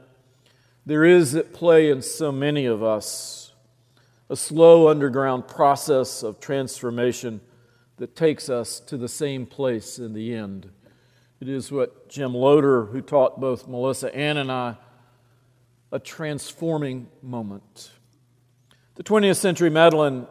there 0.85 1.05
is 1.05 1.35
at 1.35 1.53
play 1.53 1.91
in 1.91 2.03
so 2.03 2.33
many 2.33 2.67
of 2.67 2.83
us 2.83 3.42
a 4.33 4.37
slow 4.37 4.89
underground 4.89 5.47
process 5.47 6.23
of 6.23 6.41
transformation 6.41 7.39
that 7.99 8.17
takes 8.17 8.49
us 8.49 8.81
to 8.81 8.97
the 8.97 9.07
same 9.07 9.45
place 9.45 9.99
in 9.99 10.15
the 10.15 10.35
end. 10.35 10.71
It 11.39 11.51
is 11.51 11.71
what 11.71 12.09
Jim 12.09 12.33
Loder, 12.33 12.87
who 12.87 13.03
taught 13.03 13.43
both 13.43 13.69
Melissa 13.69 14.13
Ann 14.15 14.39
and 14.39 14.51
I, 14.51 14.79
a 15.93 15.99
transforming 15.99 17.09
moment. 17.21 17.91
The 18.95 19.03
20th 19.03 19.37
century 19.37 19.69
Madeleine, 19.69 20.27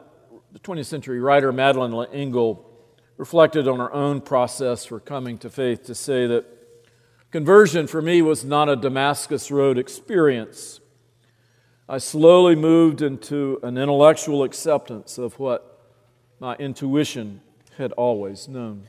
the 0.52 0.60
20th 0.60 0.88
century 0.88 1.20
writer 1.20 1.52
Madeleine 1.52 1.96
L'Engle 1.96 2.68
reflected 3.18 3.68
on 3.68 3.78
her 3.78 3.94
own 3.94 4.20
process 4.20 4.84
for 4.84 5.00
coming 5.00 5.38
to 5.38 5.50
faith 5.52 5.84
to 5.84 5.94
say 5.94 6.26
that 6.26 6.46
conversion 7.30 7.86
for 7.86 8.02
me 8.02 8.24
was 8.24 8.44
not 8.44 8.68
a 8.68 8.76
Damascus 8.76 9.52
Road 9.52 9.78
experience. 9.78 10.80
I 11.90 11.98
slowly 11.98 12.56
moved 12.56 13.02
into 13.02 13.60
an 13.64 13.78
intellectual 13.78 14.44
acceptance 14.44 15.18
of 15.18 15.40
what 15.40 15.80
my 16.40 16.56
intuition 16.56 17.42
had 17.78 17.92
always 17.94 18.48
known. 18.48 18.84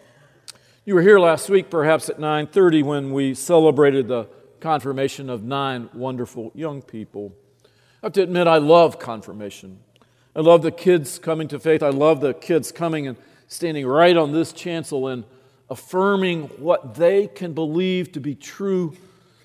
You 0.84 0.94
were 0.94 1.02
here 1.02 1.18
last 1.18 1.48
week, 1.48 1.70
perhaps 1.70 2.08
at 2.08 2.18
9:30, 2.18 2.82
when 2.82 3.12
we 3.12 3.34
celebrated 3.34 4.08
the 4.08 4.26
confirmation 4.60 5.28
of 5.28 5.42
nine 5.42 5.88
wonderful 5.92 6.52
young 6.54 6.82
people. 6.82 7.32
I 8.02 8.06
have 8.06 8.12
to 8.14 8.22
admit, 8.22 8.46
I 8.46 8.58
love 8.58 8.98
confirmation. 8.98 9.80
I 10.34 10.40
love 10.40 10.62
the 10.62 10.70
kids 10.70 11.18
coming 11.18 11.48
to 11.48 11.58
faith. 11.58 11.82
I 11.82 11.90
love 11.90 12.20
the 12.20 12.34
kids 12.34 12.72
coming 12.72 13.06
and 13.06 13.16
standing 13.48 13.86
right 13.86 14.16
on 14.16 14.32
this 14.32 14.52
chancel 14.52 15.08
and 15.08 15.24
affirming 15.68 16.44
what 16.58 16.94
they 16.94 17.26
can 17.26 17.52
believe 17.52 18.12
to 18.12 18.20
be 18.20 18.34
true 18.34 18.94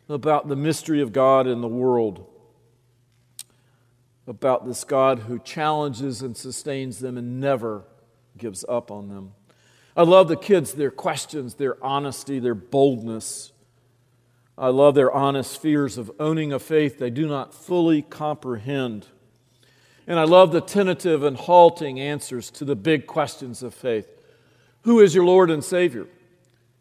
about 0.09 0.47
the 0.47 0.55
mystery 0.55 1.01
of 1.01 1.11
God 1.11 1.47
in 1.47 1.61
the 1.61 1.67
world, 1.67 2.25
about 4.27 4.67
this 4.67 4.83
God 4.83 5.19
who 5.19 5.39
challenges 5.39 6.21
and 6.21 6.35
sustains 6.35 6.99
them 6.99 7.17
and 7.17 7.39
never 7.39 7.83
gives 8.37 8.65
up 8.67 8.91
on 8.91 9.07
them. 9.07 9.33
I 9.95 10.03
love 10.03 10.27
the 10.27 10.35
kids, 10.35 10.73
their 10.73 10.91
questions, 10.91 11.55
their 11.55 11.83
honesty, 11.83 12.37
their 12.39 12.53
boldness. 12.53 13.51
I 14.57 14.67
love 14.67 14.95
their 14.95 15.11
honest 15.11 15.59
fears 15.59 15.97
of 15.97 16.11
owning 16.19 16.51
a 16.51 16.59
faith 16.59 16.99
they 16.99 17.09
do 17.09 17.27
not 17.27 17.53
fully 17.53 18.01
comprehend. 18.03 19.07
And 20.05 20.19
I 20.19 20.23
love 20.23 20.51
the 20.51 20.61
tentative 20.61 21.23
and 21.23 21.35
halting 21.35 21.99
answers 21.99 22.51
to 22.51 22.65
the 22.65 22.75
big 22.75 23.07
questions 23.07 23.63
of 23.63 23.73
faith 23.73 24.07
Who 24.81 24.99
is 24.99 25.15
your 25.15 25.25
Lord 25.25 25.49
and 25.49 25.63
Savior? 25.63 26.07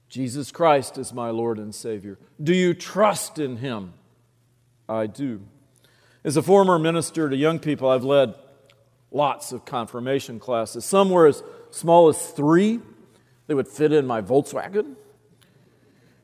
Jesus 0.09 0.53
Christ 0.53 0.99
is 0.99 1.13
my 1.13 1.31
Lord 1.31 1.59
and 1.59 1.75
Savior. 1.75 2.19
Do 2.43 2.55
you 2.55 2.75
trust 2.75 3.39
in 3.39 3.57
Him? 3.57 3.95
I 4.89 5.07
do. 5.07 5.41
As 6.27 6.37
a 6.37 6.43
former 6.43 6.77
minister 6.77 7.29
to 7.29 7.37
young 7.37 7.61
people, 7.61 7.89
I've 7.89 8.03
led 8.03 8.35
lots 9.13 9.53
of 9.53 9.65
confirmation 9.65 10.41
classes. 10.41 10.85
Some 10.85 11.09
were 11.09 11.29
as 11.29 11.45
small 11.71 12.09
as 12.09 12.21
three, 12.33 12.81
they 13.47 13.55
would 13.55 13.69
fit 13.69 13.93
in 13.93 14.09
my 14.09 14.21
Volkswagen, 14.21 14.97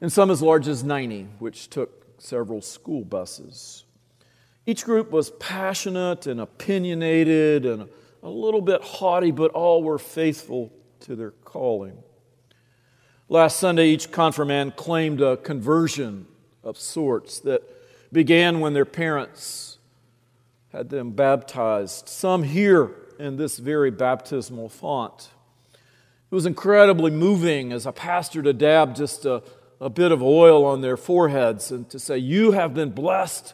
and 0.00 0.12
some 0.12 0.28
as 0.32 0.42
large 0.42 0.66
as 0.66 0.82
90, 0.82 1.28
which 1.38 1.71
took 1.71 2.21
several 2.21 2.61
school 2.61 3.04
buses. 3.04 3.85
Each 4.66 4.85
group 4.85 5.12
was 5.12 5.30
passionate 5.38 6.26
and 6.26 6.40
opinionated 6.40 7.64
and 7.64 7.88
a 8.25 8.28
little 8.28 8.61
bit 8.61 8.82
haughty, 8.82 9.30
but 9.30 9.52
all 9.52 9.85
were 9.85 10.00
faithful 10.00 10.73
to 11.02 11.14
their 11.14 11.30
calling. 11.30 12.02
Last 13.28 13.61
Sunday, 13.61 13.90
each 13.90 14.11
confirmand 14.11 14.75
claimed 14.75 15.21
a 15.21 15.37
conversion 15.37 16.26
of 16.64 16.76
sorts 16.76 17.38
that 17.38 17.62
began 18.12 18.59
when 18.59 18.73
their 18.73 18.85
parents 18.85 19.72
had 20.73 20.88
them 20.88 21.11
baptized, 21.11 22.09
some 22.09 22.43
here 22.43 22.91
in 23.19 23.37
this 23.37 23.59
very 23.59 23.91
baptismal 23.91 24.71
font. 24.71 25.31
It 26.31 26.35
was 26.35 26.47
incredibly 26.47 27.11
moving 27.11 27.73
as 27.73 27.85
a 27.85 27.93
pastor 27.93 28.43
to 28.43 28.55
dab 28.55 28.97
just 28.97 29.26
a, 29.26 29.43
a 29.81 29.91
bit 29.91 30.12
of 30.12 30.23
oil 30.23 30.64
on 30.64 30.81
their 30.81 30.97
foreheads 30.97 31.71
and 31.71 31.88
to 31.91 31.99
say, 31.99 32.17
You 32.17 32.52
have 32.52 32.73
been 32.73 32.91
blessed 32.91 33.52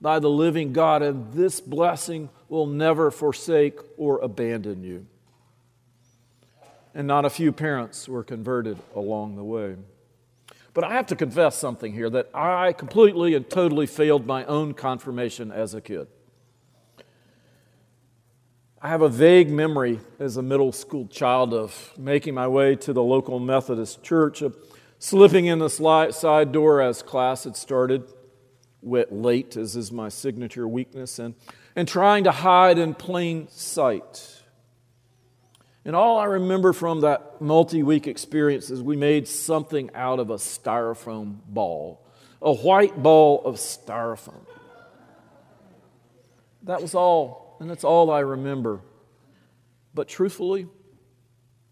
by 0.00 0.20
the 0.20 0.30
living 0.30 0.72
God, 0.72 1.02
and 1.02 1.32
this 1.32 1.60
blessing 1.60 2.30
will 2.48 2.66
never 2.66 3.10
forsake 3.10 3.78
or 3.96 4.20
abandon 4.20 4.84
you. 4.84 5.06
And 6.94 7.06
not 7.06 7.24
a 7.24 7.30
few 7.30 7.52
parents 7.52 8.08
were 8.08 8.24
converted 8.24 8.78
along 8.94 9.34
the 9.36 9.44
way. 9.44 9.76
But 10.72 10.84
I 10.84 10.92
have 10.92 11.06
to 11.08 11.16
confess 11.16 11.56
something 11.58 11.92
here 11.92 12.08
that 12.10 12.30
I 12.32 12.72
completely 12.72 13.34
and 13.34 13.48
totally 13.50 13.86
failed 13.86 14.24
my 14.24 14.44
own 14.44 14.72
confirmation 14.74 15.50
as 15.50 15.74
a 15.74 15.80
kid. 15.80 16.06
I 18.82 18.88
have 18.88 19.02
a 19.02 19.10
vague 19.10 19.50
memory 19.50 20.00
as 20.18 20.38
a 20.38 20.42
middle 20.42 20.72
school 20.72 21.06
child 21.06 21.52
of 21.52 21.92
making 21.98 22.32
my 22.32 22.48
way 22.48 22.76
to 22.76 22.94
the 22.94 23.02
local 23.02 23.38
Methodist 23.38 24.02
church, 24.02 24.40
of 24.40 24.56
slipping 24.98 25.44
in 25.44 25.58
the 25.58 25.68
side 25.68 26.50
door 26.50 26.80
as 26.80 27.02
class 27.02 27.44
had 27.44 27.56
started, 27.56 28.04
wet 28.80 29.12
late, 29.12 29.58
as 29.58 29.76
is 29.76 29.92
my 29.92 30.08
signature 30.08 30.66
weakness, 30.66 31.18
and, 31.18 31.34
and 31.76 31.86
trying 31.86 32.24
to 32.24 32.30
hide 32.30 32.78
in 32.78 32.94
plain 32.94 33.48
sight. 33.50 34.42
And 35.84 35.94
all 35.94 36.16
I 36.16 36.24
remember 36.24 36.72
from 36.72 37.02
that 37.02 37.38
multi 37.38 37.82
week 37.82 38.06
experience 38.06 38.70
is 38.70 38.82
we 38.82 38.96
made 38.96 39.28
something 39.28 39.90
out 39.94 40.18
of 40.18 40.30
a 40.30 40.36
styrofoam 40.36 41.40
ball, 41.46 42.00
a 42.40 42.54
white 42.54 43.02
ball 43.02 43.42
of 43.44 43.56
styrofoam. 43.56 44.46
That 46.62 46.80
was 46.80 46.94
all 46.94 47.49
and 47.60 47.70
that's 47.70 47.84
all 47.84 48.10
I 48.10 48.20
remember. 48.20 48.80
But 49.94 50.08
truthfully, 50.08 50.66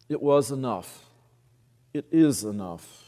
it 0.09 0.23
was 0.23 0.51
enough. 0.51 1.07
It 1.95 2.07
is 2.13 2.45
enough. 2.45 3.05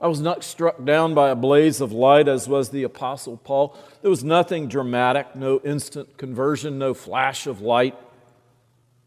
I 0.00 0.08
was 0.08 0.20
not 0.20 0.42
struck 0.42 0.84
down 0.84 1.14
by 1.14 1.30
a 1.30 1.36
blaze 1.36 1.80
of 1.80 1.92
light 1.92 2.26
as 2.26 2.48
was 2.48 2.70
the 2.70 2.82
Apostle 2.82 3.36
Paul. 3.36 3.76
There 4.02 4.10
was 4.10 4.24
nothing 4.24 4.68
dramatic, 4.68 5.36
no 5.36 5.60
instant 5.60 6.16
conversion, 6.16 6.78
no 6.78 6.94
flash 6.94 7.46
of 7.46 7.60
light, 7.60 7.96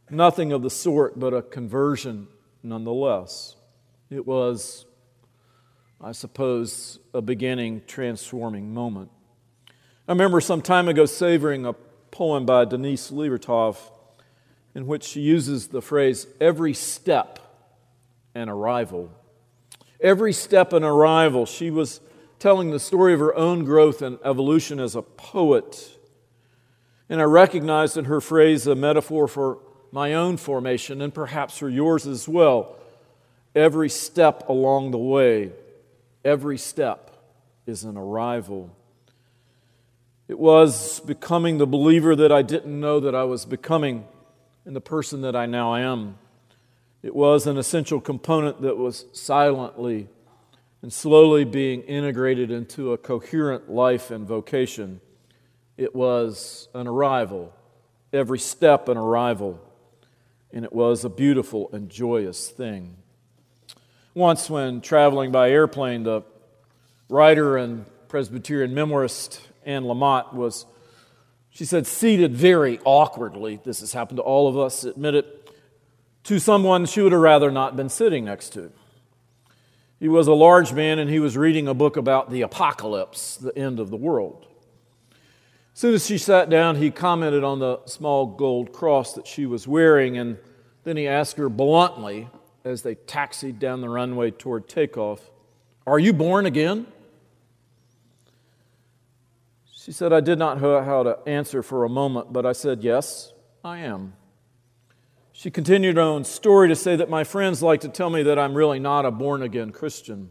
nothing 0.10 0.52
of 0.52 0.62
the 0.62 0.70
sort, 0.70 1.20
but 1.20 1.34
a 1.34 1.42
conversion 1.42 2.28
nonetheless. 2.64 3.56
It 4.10 4.26
was, 4.26 4.86
I 6.00 6.14
suppose, 6.14 7.00
a 7.14 7.22
beginning, 7.22 7.82
transforming 7.88 8.74
moment. 8.74 9.12
I 10.08 10.14
remember 10.14 10.40
some 10.40 10.62
time 10.62 10.88
ago 10.88 11.06
savoring 11.06 11.66
a 11.66 11.74
poem 12.18 12.48
by 12.48 12.66
Denise 12.66 13.12
Levertov 13.12 13.78
in 14.74 14.88
which 14.88 15.04
she 15.04 15.22
uses 15.22 15.68
the 15.68 15.84
phrase 15.84 16.26
every 16.42 16.74
step 16.74 17.38
an 18.34 18.50
arrival. 18.50 19.12
Every 20.02 20.34
step 20.34 20.74
an 20.74 20.84
arrival. 20.84 21.46
She 21.46 21.70
was 21.70 22.02
telling 22.40 22.72
the 22.72 22.80
story 22.80 23.14
of 23.14 23.20
her 23.20 23.36
own 23.36 23.66
growth 23.66 24.02
and 24.02 24.18
evolution 24.26 24.80
as 24.80 24.96
a 24.96 25.04
poet. 25.04 25.96
And 27.08 27.22
I 27.22 27.26
recognized 27.26 27.98
in 27.98 28.06
her 28.06 28.20
phrase 28.20 28.66
a 28.66 28.74
metaphor 28.74 29.28
for 29.28 29.60
my 29.92 30.16
own 30.16 30.38
formation 30.38 31.04
and 31.04 31.14
perhaps 31.14 31.60
for 31.60 31.70
yours 31.70 32.08
as 32.08 32.28
well. 32.28 32.78
Every 33.54 33.90
step 33.90 34.50
along 34.50 34.90
the 34.90 34.98
way, 34.98 35.52
every 36.26 36.58
step 36.58 37.16
is 37.68 37.84
an 37.84 37.96
arrival. 37.96 38.76
It 40.28 40.38
was 40.38 41.00
becoming 41.00 41.58
the 41.58 41.68
believer 41.68 42.14
that 42.16 42.32
I 42.34 42.42
didn't 42.42 42.80
know 42.80 43.00
that 43.00 43.16
I 43.16 43.24
was 43.24 43.46
becoming 43.46 44.06
and 44.66 44.76
the 44.76 44.82
person 44.82 45.22
that 45.22 45.36
I 45.36 45.46
now 45.46 45.76
am. 45.76 46.18
It 47.02 47.16
was 47.16 47.48
an 47.48 47.58
essential 47.58 48.02
component 48.02 48.62
that 48.62 48.78
was 48.78 49.06
silently 49.14 50.10
and 50.82 50.92
slowly 50.92 51.46
being 51.46 51.82
integrated 51.84 52.52
into 52.52 52.92
a 52.92 52.98
coherent 52.98 53.72
life 53.72 54.12
and 54.12 54.28
vocation. 54.28 55.00
It 55.78 55.96
was 55.96 56.68
an 56.74 56.88
arrival, 56.88 57.54
every 58.12 58.40
step 58.40 58.90
an 58.90 58.98
arrival, 58.98 59.62
and 60.52 60.66
it 60.66 60.74
was 60.74 61.06
a 61.06 61.10
beautiful 61.10 61.70
and 61.72 61.90
joyous 61.90 62.50
thing. 62.50 62.98
Once, 64.14 64.50
when 64.50 64.82
traveling 64.82 65.32
by 65.32 65.52
airplane, 65.52 66.04
the 66.04 66.24
writer 67.08 67.56
and 67.56 67.86
Presbyterian 68.10 68.74
memoirist 68.74 69.40
Anne 69.68 69.84
Lamott 69.84 70.34
was, 70.34 70.66
she 71.50 71.66
said, 71.66 71.86
seated 71.86 72.34
very 72.34 72.80
awkwardly. 72.86 73.60
This 73.64 73.82
has 73.82 73.92
happened 73.92 74.18
to 74.18 74.24
all 74.24 74.48
of 74.48 74.58
us, 74.58 74.86
admit 74.86 75.14
it, 75.14 75.52
to 76.24 76.40
someone 76.40 76.86
she 76.86 77.02
would 77.02 77.12
have 77.12 77.22
rather 77.22 77.52
not 77.52 77.76
been 77.76 77.90
sitting 77.90 78.26
next 78.26 78.54
to. 78.54 78.72
He 80.00 80.08
was 80.08 80.28
a 80.28 80.34
large 80.34 80.74
man 80.74 81.00
and 81.00 81.10
he 81.10 81.20
was 81.20 81.36
reading 81.36 81.68
a 81.68 81.74
book 81.74 81.98
about 81.98 82.32
the 82.32 82.42
apocalypse, 82.42 83.38
the 83.38 83.56
end 83.58 83.80
of 83.80 83.90
the 83.90 83.98
world. 83.98 84.46
As 85.74 85.82
soon 85.82 85.94
as 85.94 86.06
she 86.06 86.18
sat 86.18 86.50
down, 86.50 86.78
he 86.78 86.90
commented 86.90 87.44
on 87.44 87.60
the 87.60 87.80
small 87.86 88.26
gold 88.26 88.72
cross 88.72 89.14
that 89.14 89.28
she 89.28 89.46
was 89.46 89.68
wearing, 89.68 90.18
and 90.18 90.38
then 90.84 90.98
he 90.98 91.08
asked 91.08 91.38
her 91.38 91.50
bluntly 91.50 92.30
as 92.64 92.82
they 92.82 92.96
taxied 92.96 93.60
down 93.60 93.82
the 93.82 93.90
runway 93.90 94.32
toward 94.32 94.68
takeoff, 94.68 95.30
Are 95.86 96.00
you 96.00 96.14
born 96.14 96.46
again? 96.46 96.88
She 99.88 99.94
said, 99.94 100.12
I 100.12 100.20
did 100.20 100.38
not 100.38 100.62
know 100.62 100.84
how 100.84 101.04
to 101.04 101.18
answer 101.26 101.64
for 101.64 101.86
a 101.86 101.90
moment, 101.90 102.34
but 102.34 102.46
I 102.46 102.52
said, 102.52 102.84
Yes, 102.84 103.32
I 103.64 103.78
am. 103.78 104.16
She 105.32 105.50
continued 105.50 105.96
her 105.96 106.02
own 106.02 106.26
story 106.26 106.68
to 106.68 106.76
say 106.76 106.98
that 106.98 107.10
my 107.10 107.24
friends 107.24 107.64
like 107.64 107.80
to 107.82 107.88
tell 107.88 108.10
me 108.10 108.22
that 108.24 108.38
I'm 108.38 108.54
really 108.54 108.80
not 108.80 109.06
a 109.06 109.12
born 109.12 109.42
again 109.42 109.72
Christian. 109.72 110.30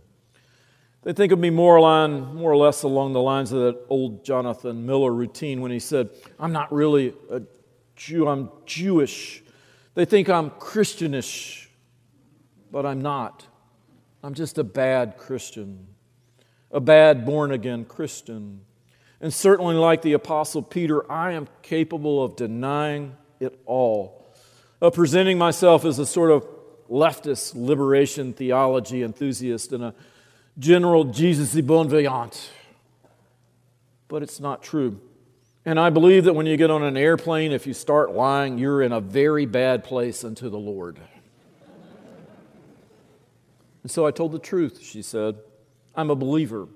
They 1.04 1.14
think 1.14 1.32
of 1.32 1.38
me 1.38 1.48
more, 1.48 1.80
line, 1.80 2.34
more 2.34 2.52
or 2.52 2.56
less 2.58 2.82
along 2.82 3.14
the 3.14 3.22
lines 3.22 3.50
of 3.50 3.60
that 3.60 3.82
old 3.88 4.26
Jonathan 4.26 4.84
Miller 4.84 5.10
routine 5.10 5.62
when 5.62 5.70
he 5.70 5.78
said, 5.78 6.10
I'm 6.38 6.52
not 6.52 6.70
really 6.70 7.14
a 7.30 7.40
Jew, 7.94 8.28
I'm 8.28 8.50
Jewish. 8.66 9.42
They 9.94 10.04
think 10.04 10.28
I'm 10.28 10.50
Christianish, 10.50 11.70
but 12.70 12.84
I'm 12.84 13.00
not. 13.00 13.46
I'm 14.22 14.34
just 14.34 14.58
a 14.58 14.64
bad 14.64 15.16
Christian, 15.16 15.86
a 16.70 16.80
bad 16.80 17.24
born 17.24 17.52
again 17.52 17.86
Christian. 17.86 18.60
And 19.20 19.32
certainly, 19.32 19.74
like 19.74 20.02
the 20.02 20.12
Apostle 20.12 20.62
Peter, 20.62 21.10
I 21.10 21.32
am 21.32 21.48
capable 21.62 22.22
of 22.22 22.36
denying 22.36 23.16
it 23.40 23.58
all, 23.64 24.26
of 24.80 24.94
presenting 24.94 25.38
myself 25.38 25.84
as 25.84 25.98
a 25.98 26.06
sort 26.06 26.30
of 26.30 26.46
leftist 26.90 27.54
liberation 27.54 28.32
theology 28.32 29.02
enthusiast 29.02 29.72
and 29.72 29.84
a 29.84 29.94
general 30.58 31.04
Jesus 31.04 31.54
y 31.54 31.60
bon 31.60 31.88
vivant. 31.88 32.50
But 34.08 34.22
it's 34.22 34.38
not 34.38 34.62
true. 34.62 35.00
And 35.64 35.80
I 35.80 35.90
believe 35.90 36.24
that 36.24 36.34
when 36.34 36.46
you 36.46 36.56
get 36.56 36.70
on 36.70 36.84
an 36.84 36.96
airplane, 36.96 37.50
if 37.50 37.66
you 37.66 37.74
start 37.74 38.12
lying, 38.12 38.56
you're 38.56 38.82
in 38.82 38.92
a 38.92 39.00
very 39.00 39.46
bad 39.46 39.82
place 39.82 40.22
unto 40.22 40.48
the 40.48 40.58
Lord. 40.58 41.00
And 43.82 43.90
so 43.90 44.06
I 44.06 44.10
told 44.10 44.32
the 44.32 44.38
truth, 44.38 44.82
she 44.82 45.02
said. 45.02 45.36
I'm 45.94 46.10
a 46.10 46.14
believer, 46.14 46.68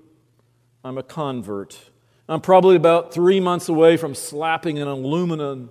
I'm 0.83 0.97
a 0.97 1.03
convert. 1.03 1.90
I'm 2.31 2.39
probably 2.39 2.77
about 2.77 3.13
three 3.13 3.41
months 3.41 3.67
away 3.67 3.97
from 3.97 4.15
slapping 4.15 4.79
an 4.79 4.87
aluminum 4.87 5.69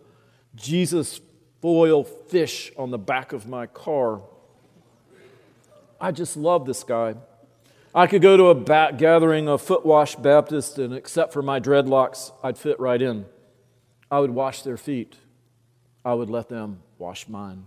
Jesus 0.55 1.19
foil 1.63 2.05
fish 2.05 2.71
on 2.77 2.91
the 2.91 2.99
back 2.99 3.33
of 3.33 3.49
my 3.49 3.67
car. 3.67 4.21
I 5.99 6.13
just 6.13 6.37
love 6.37 6.67
this 6.67 6.85
guy. 6.85 7.15
I 7.95 8.07
could 8.07 8.21
go 8.21 8.37
to 8.37 8.49
a 8.49 8.55
ba- 8.55 8.95
gathering 8.95 9.49
of 9.49 9.63
footwash 9.63 10.17
Baptists, 10.17 10.77
and 10.77 10.93
except 10.93 11.33
for 11.33 11.41
my 11.41 11.61
dreadlocks, 11.61 12.31
I'd 12.43 12.59
fit 12.59 12.79
right 12.79 13.01
in. 13.01 13.25
I 14.11 14.21
would 14.21 14.33
wash 14.33 14.61
their 14.61 14.77
feet. 14.77 15.17
I 16.05 16.13
would 16.13 16.29
let 16.29 16.51
them 16.51 16.83
wash 16.99 17.27
mine. 17.27 17.65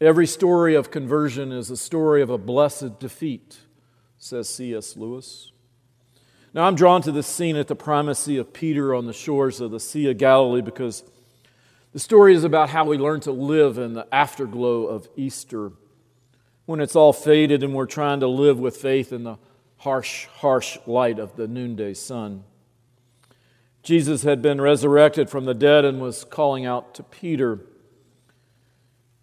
Every 0.00 0.26
story 0.26 0.74
of 0.74 0.90
conversion 0.90 1.52
is 1.52 1.70
a 1.70 1.76
story 1.76 2.22
of 2.22 2.30
a 2.30 2.38
blessed 2.38 2.98
defeat, 2.98 3.58
says 4.16 4.48
C.S. 4.48 4.96
Lewis. 4.96 5.52
Now, 6.54 6.64
I'm 6.64 6.76
drawn 6.76 7.02
to 7.02 7.12
this 7.12 7.26
scene 7.26 7.56
at 7.56 7.68
the 7.68 7.76
primacy 7.76 8.38
of 8.38 8.52
Peter 8.52 8.94
on 8.94 9.06
the 9.06 9.12
shores 9.12 9.60
of 9.60 9.70
the 9.70 9.80
Sea 9.80 10.10
of 10.10 10.18
Galilee 10.18 10.62
because 10.62 11.04
the 11.92 11.98
story 11.98 12.34
is 12.34 12.44
about 12.44 12.70
how 12.70 12.84
we 12.84 12.96
learn 12.96 13.20
to 13.20 13.32
live 13.32 13.76
in 13.76 13.92
the 13.92 14.06
afterglow 14.12 14.86
of 14.86 15.08
Easter 15.16 15.72
when 16.64 16.80
it's 16.80 16.96
all 16.96 17.12
faded 17.12 17.62
and 17.62 17.74
we're 17.74 17.86
trying 17.86 18.20
to 18.20 18.28
live 18.28 18.58
with 18.58 18.76
faith 18.76 19.12
in 19.12 19.24
the 19.24 19.36
harsh, 19.78 20.26
harsh 20.26 20.78
light 20.86 21.18
of 21.18 21.36
the 21.36 21.48
noonday 21.48 21.94
sun. 21.94 22.44
Jesus 23.82 24.22
had 24.22 24.42
been 24.42 24.60
resurrected 24.60 25.30
from 25.30 25.44
the 25.44 25.54
dead 25.54 25.84
and 25.84 26.00
was 26.00 26.24
calling 26.24 26.66
out 26.66 26.94
to 26.94 27.02
Peter. 27.02 27.60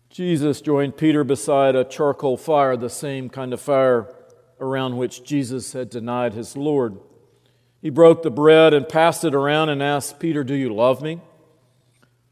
Jesus 0.10 0.62
joined 0.62 0.98
Peter 0.98 1.24
beside 1.24 1.76
a 1.76 1.84
charcoal 1.84 2.38
fire, 2.38 2.78
the 2.78 2.90
same 2.90 3.30
kind 3.30 3.54
of 3.54 3.62
fire 3.62 4.14
around 4.60 4.98
which 4.98 5.24
Jesus 5.24 5.74
had 5.74 5.90
denied 5.90 6.34
his 6.34 6.56
Lord. 6.56 6.98
He 7.86 7.92
broke 7.92 8.24
the 8.24 8.32
bread 8.32 8.74
and 8.74 8.90
passed 8.90 9.24
it 9.26 9.36
around 9.36 9.70
and 9.70 9.84
asked 9.84 10.20
Peter, 10.20 10.44
Do 10.44 10.56
you 10.56 10.74
love 10.74 11.04
me? 11.04 11.22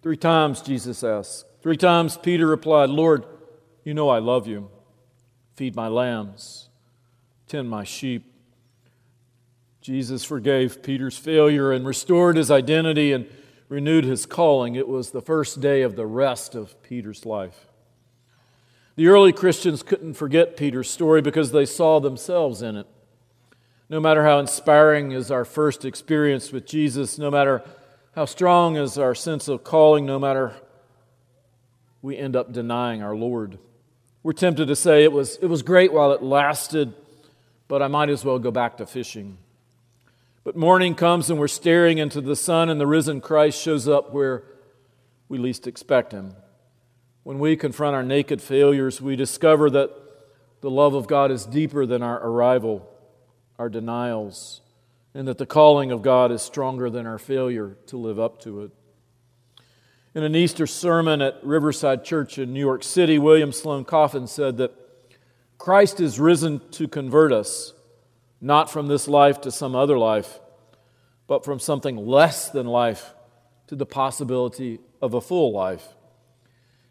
Three 0.02 0.18
times 0.18 0.64
Jesus 0.64 1.04
asked. 1.04 1.46
Three 1.62 1.78
times 1.78 2.18
Peter 2.18 2.48
replied, 2.48 2.90
Lord, 2.90 3.24
you 3.84 3.94
know 3.94 4.10
I 4.10 4.18
love 4.18 4.48
you. 4.48 4.72
Feed 5.56 5.76
my 5.76 5.90
lambs, 5.90 6.70
tend 7.48 7.70
my 7.70 7.84
sheep. 7.84 8.34
Jesus 9.80 10.24
forgave 10.24 10.82
Peter's 10.82 11.20
failure 11.20 11.72
and 11.72 11.86
restored 11.86 12.36
his 12.36 12.50
identity 12.50 13.12
and 13.12 13.28
renewed 13.70 14.06
his 14.06 14.26
calling. 14.26 14.74
It 14.74 14.88
was 14.88 15.12
the 15.12 15.22
first 15.22 15.62
day 15.62 15.84
of 15.84 15.96
the 15.96 16.08
rest 16.08 16.56
of 16.56 16.82
Peter's 16.82 17.28
life. 17.28 17.68
The 18.96 19.06
early 19.06 19.32
Christians 19.32 19.84
couldn't 19.84 20.16
forget 20.16 20.58
Peter's 20.58 20.90
story 20.90 21.22
because 21.22 21.52
they 21.52 21.68
saw 21.68 22.00
themselves 22.00 22.64
in 22.64 22.76
it. 22.76 22.88
No 23.94 24.00
matter 24.00 24.24
how 24.24 24.40
inspiring 24.40 25.12
is 25.12 25.30
our 25.30 25.46
first 25.46 25.86
experience 25.86 26.52
with 26.52 26.66
Jesus, 26.66 27.20
no 27.20 27.30
matter 27.30 27.64
how 28.16 28.26
strong 28.26 28.76
is 28.76 28.98
our 28.98 29.14
sense 29.14 29.48
of 29.48 29.64
calling, 29.64 30.04
no 30.04 30.18
matter 30.18 30.56
we 32.02 32.18
end 32.18 32.36
up 32.36 32.52
denying 32.52 33.04
our 33.04 33.16
Lord. 33.16 33.60
We're 34.24 34.34
tempted 34.34 34.66
to 34.66 34.76
say 34.76 35.04
it 35.04 35.12
was, 35.12 35.38
it 35.44 35.46
was 35.46 35.62
great 35.62 35.94
while 35.94 36.12
it 36.12 36.24
lasted, 36.24 36.96
but 37.68 37.84
I 37.84 37.88
might 37.88 38.10
as 38.10 38.26
well 38.26 38.40
go 38.40 38.50
back 38.50 38.78
to 38.78 38.88
fishing. 38.88 39.38
But 40.44 40.56
morning 40.56 40.96
comes 40.96 41.30
and 41.30 41.38
we're 41.38 41.48
staring 41.48 42.00
into 42.00 42.20
the 42.20 42.36
sun, 42.36 42.70
and 42.70 42.82
the 42.82 42.88
risen 42.88 43.22
Christ 43.22 43.62
shows 43.62 43.88
up 43.88 44.12
where 44.12 44.42
we 45.30 45.38
least 45.38 45.68
expect 45.68 46.14
him. 46.14 46.34
When 47.22 47.38
we 47.38 47.56
confront 47.56 47.96
our 47.96 48.02
naked 48.02 48.42
failures, 48.42 49.00
we 49.00 49.16
discover 49.16 49.70
that 49.70 49.92
the 50.62 50.72
love 50.72 50.96
of 50.96 51.06
God 51.06 51.30
is 51.30 51.46
deeper 51.46 51.86
than 51.86 52.02
our 52.02 52.20
arrival, 52.26 52.90
our 53.60 53.70
denials, 53.70 54.62
and 55.14 55.28
that 55.28 55.38
the 55.38 55.46
calling 55.46 55.92
of 55.92 56.02
God 56.02 56.32
is 56.32 56.42
stronger 56.42 56.90
than 56.90 57.06
our 57.06 57.20
failure 57.20 57.78
to 57.88 57.98
live 57.98 58.20
up 58.20 58.42
to 58.42 58.62
it. 58.62 58.72
In 60.16 60.24
an 60.24 60.36
Easter 60.36 60.68
sermon 60.68 61.22
at 61.22 61.44
Riverside 61.44 62.04
Church 62.04 62.38
in 62.38 62.54
New 62.54 62.60
York 62.60 62.84
City, 62.84 63.18
William 63.18 63.52
Sloane 63.52 63.86
Coffin 63.86 64.28
said 64.28 64.58
that 64.58 64.74
Christ 65.58 66.00
is 66.00 66.20
risen 66.20 66.62
to 66.72 66.88
convert 66.88 67.32
us 67.32 67.74
not 68.42 68.70
from 68.70 68.88
this 68.88 69.08
life 69.08 69.40
to 69.42 69.52
some 69.52 69.76
other 69.76 69.98
life, 69.98 70.40
but 71.28 71.46
from 71.46 71.60
something 71.60 71.96
less 71.96 72.50
than 72.50 72.68
life 72.68 73.14
to 73.68 73.76
the 73.76 73.86
possibility 73.86 74.80
of 75.02 75.14
a 75.14 75.22
full 75.22 75.54
life. 75.54 75.88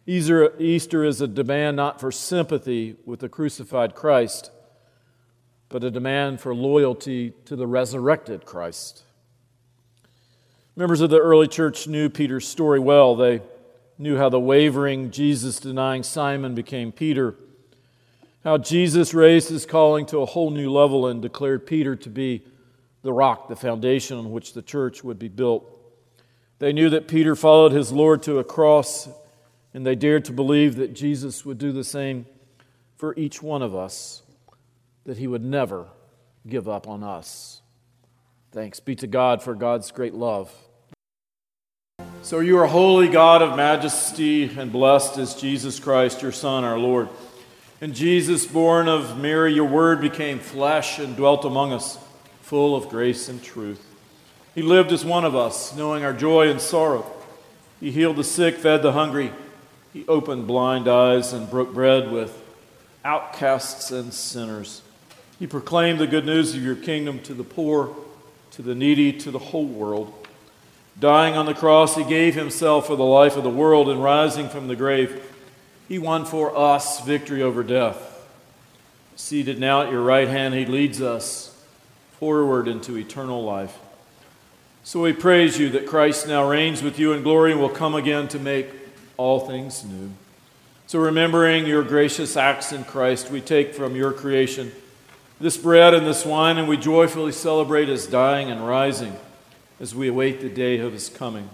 Easter 0.06 1.04
is 1.04 1.20
a 1.20 1.28
demand 1.28 1.76
not 1.76 2.00
for 2.00 2.10
sympathy 2.10 2.96
with 3.04 3.20
the 3.20 3.28
crucified 3.28 3.94
Christ, 3.94 4.50
but 5.72 5.82
a 5.82 5.90
demand 5.90 6.40
for 6.40 6.54
loyalty 6.54 7.32
to 7.46 7.56
the 7.56 7.66
resurrected 7.66 8.44
Christ. 8.44 9.02
Members 10.76 11.00
of 11.00 11.10
the 11.10 11.18
early 11.18 11.48
church 11.48 11.88
knew 11.88 12.08
Peter's 12.08 12.46
story 12.46 12.78
well. 12.78 13.16
They 13.16 13.42
knew 13.98 14.16
how 14.16 14.28
the 14.28 14.40
wavering 14.40 15.10
Jesus 15.10 15.58
denying 15.58 16.04
Simon 16.04 16.54
became 16.54 16.92
Peter 16.92 17.34
how 18.44 18.58
Jesus 18.58 19.14
raised 19.14 19.48
his 19.48 19.66
calling 19.66 20.04
to 20.06 20.18
a 20.18 20.26
whole 20.26 20.50
new 20.50 20.70
level 20.70 21.06
and 21.06 21.22
declared 21.22 21.66
Peter 21.66 21.94
to 21.96 22.08
be 22.08 22.42
the 23.02 23.12
rock, 23.12 23.48
the 23.48 23.56
foundation 23.56 24.18
on 24.18 24.32
which 24.32 24.52
the 24.52 24.62
church 24.62 25.04
would 25.04 25.18
be 25.18 25.28
built. 25.28 25.68
They 26.58 26.72
knew 26.72 26.90
that 26.90 27.08
Peter 27.08 27.36
followed 27.36 27.72
his 27.72 27.92
Lord 27.92 28.22
to 28.24 28.38
a 28.38 28.44
cross, 28.44 29.08
and 29.74 29.86
they 29.86 29.94
dared 29.94 30.24
to 30.26 30.32
believe 30.32 30.76
that 30.76 30.92
Jesus 30.92 31.44
would 31.44 31.58
do 31.58 31.72
the 31.72 31.84
same 31.84 32.26
for 32.96 33.14
each 33.16 33.42
one 33.42 33.62
of 33.62 33.74
us, 33.74 34.21
that 35.04 35.18
he 35.18 35.26
would 35.26 35.44
never 35.44 35.88
give 36.46 36.68
up 36.68 36.88
on 36.88 37.02
us. 37.02 37.62
Thanks 38.52 38.80
be 38.80 38.94
to 38.96 39.06
God 39.06 39.42
for 39.42 39.54
God's 39.54 39.90
great 39.90 40.14
love. 40.14 40.52
So 42.22 42.40
you 42.40 42.58
are 42.58 42.66
holy 42.66 43.08
God 43.08 43.42
of 43.42 43.56
majesty, 43.56 44.44
and 44.44 44.70
blessed 44.70 45.18
is 45.18 45.34
Jesus 45.34 45.80
Christ, 45.80 46.22
your 46.22 46.32
Son, 46.32 46.62
our 46.62 46.78
Lord. 46.78 47.08
And 47.80 47.94
Jesus, 47.94 48.46
born 48.46 48.86
of 48.86 49.18
Mary, 49.18 49.52
your 49.52 49.66
word 49.66 50.00
became 50.00 50.38
flesh 50.38 51.00
and 51.00 51.16
dwelt 51.16 51.44
among 51.44 51.72
us, 51.72 51.98
full 52.42 52.76
of 52.76 52.88
grace 52.88 53.28
and 53.28 53.42
truth. 53.42 53.84
He 54.54 54.62
lived 54.62 54.92
as 54.92 55.04
one 55.04 55.24
of 55.24 55.34
us, 55.34 55.74
knowing 55.74 56.04
our 56.04 56.12
joy 56.12 56.48
and 56.48 56.60
sorrow. 56.60 57.10
He 57.80 57.90
healed 57.90 58.16
the 58.16 58.24
sick, 58.24 58.56
fed 58.56 58.82
the 58.82 58.92
hungry. 58.92 59.32
He 59.92 60.06
opened 60.06 60.46
blind 60.46 60.86
eyes 60.86 61.32
and 61.32 61.50
broke 61.50 61.74
bread 61.74 62.12
with 62.12 62.40
outcasts 63.04 63.90
and 63.90 64.14
sinners. 64.14 64.82
He 65.38 65.46
proclaimed 65.46 65.98
the 65.98 66.06
good 66.06 66.26
news 66.26 66.54
of 66.54 66.62
your 66.62 66.76
kingdom 66.76 67.20
to 67.20 67.34
the 67.34 67.44
poor, 67.44 67.94
to 68.52 68.62
the 68.62 68.74
needy, 68.74 69.12
to 69.12 69.30
the 69.30 69.38
whole 69.38 69.66
world. 69.66 70.12
Dying 70.98 71.34
on 71.34 71.46
the 71.46 71.54
cross, 71.54 71.96
he 71.96 72.04
gave 72.04 72.34
himself 72.34 72.86
for 72.86 72.96
the 72.96 73.04
life 73.04 73.36
of 73.36 73.42
the 73.42 73.50
world, 73.50 73.88
and 73.88 74.02
rising 74.02 74.48
from 74.48 74.68
the 74.68 74.76
grave, 74.76 75.22
he 75.88 75.98
won 75.98 76.24
for 76.24 76.56
us 76.56 77.04
victory 77.04 77.42
over 77.42 77.62
death. 77.62 78.12
Seated 79.14 79.60
now 79.60 79.82
at 79.82 79.92
your 79.92 80.02
right 80.02 80.26
hand, 80.26 80.54
He 80.54 80.64
leads 80.64 81.02
us 81.02 81.54
forward 82.18 82.66
into 82.66 82.96
eternal 82.96 83.44
life. 83.44 83.78
So 84.84 85.02
we 85.02 85.12
praise 85.12 85.58
you 85.58 85.68
that 85.70 85.86
Christ 85.86 86.26
now 86.26 86.48
reigns 86.48 86.82
with 86.82 86.98
you 86.98 87.12
in 87.12 87.22
glory 87.22 87.52
and 87.52 87.60
will 87.60 87.68
come 87.68 87.94
again 87.94 88.26
to 88.28 88.38
make 88.38 88.68
all 89.16 89.40
things 89.40 89.84
new. 89.84 90.10
So, 90.86 90.98
remembering 90.98 91.66
your 91.66 91.82
gracious 91.82 92.36
acts 92.36 92.72
in 92.72 92.84
Christ, 92.84 93.30
we 93.30 93.40
take 93.40 93.74
from 93.74 93.94
your 93.94 94.12
creation 94.12 94.72
this 95.42 95.56
bread 95.56 95.92
and 95.92 96.06
this 96.06 96.24
wine, 96.24 96.56
and 96.56 96.68
we 96.68 96.76
joyfully 96.76 97.32
celebrate 97.32 97.88
his 97.88 98.06
dying 98.06 98.48
and 98.48 98.64
rising 98.64 99.16
as 99.80 99.92
we 99.92 100.06
await 100.06 100.40
the 100.40 100.48
day 100.48 100.78
of 100.78 100.92
his 100.92 101.08
coming. 101.08 101.50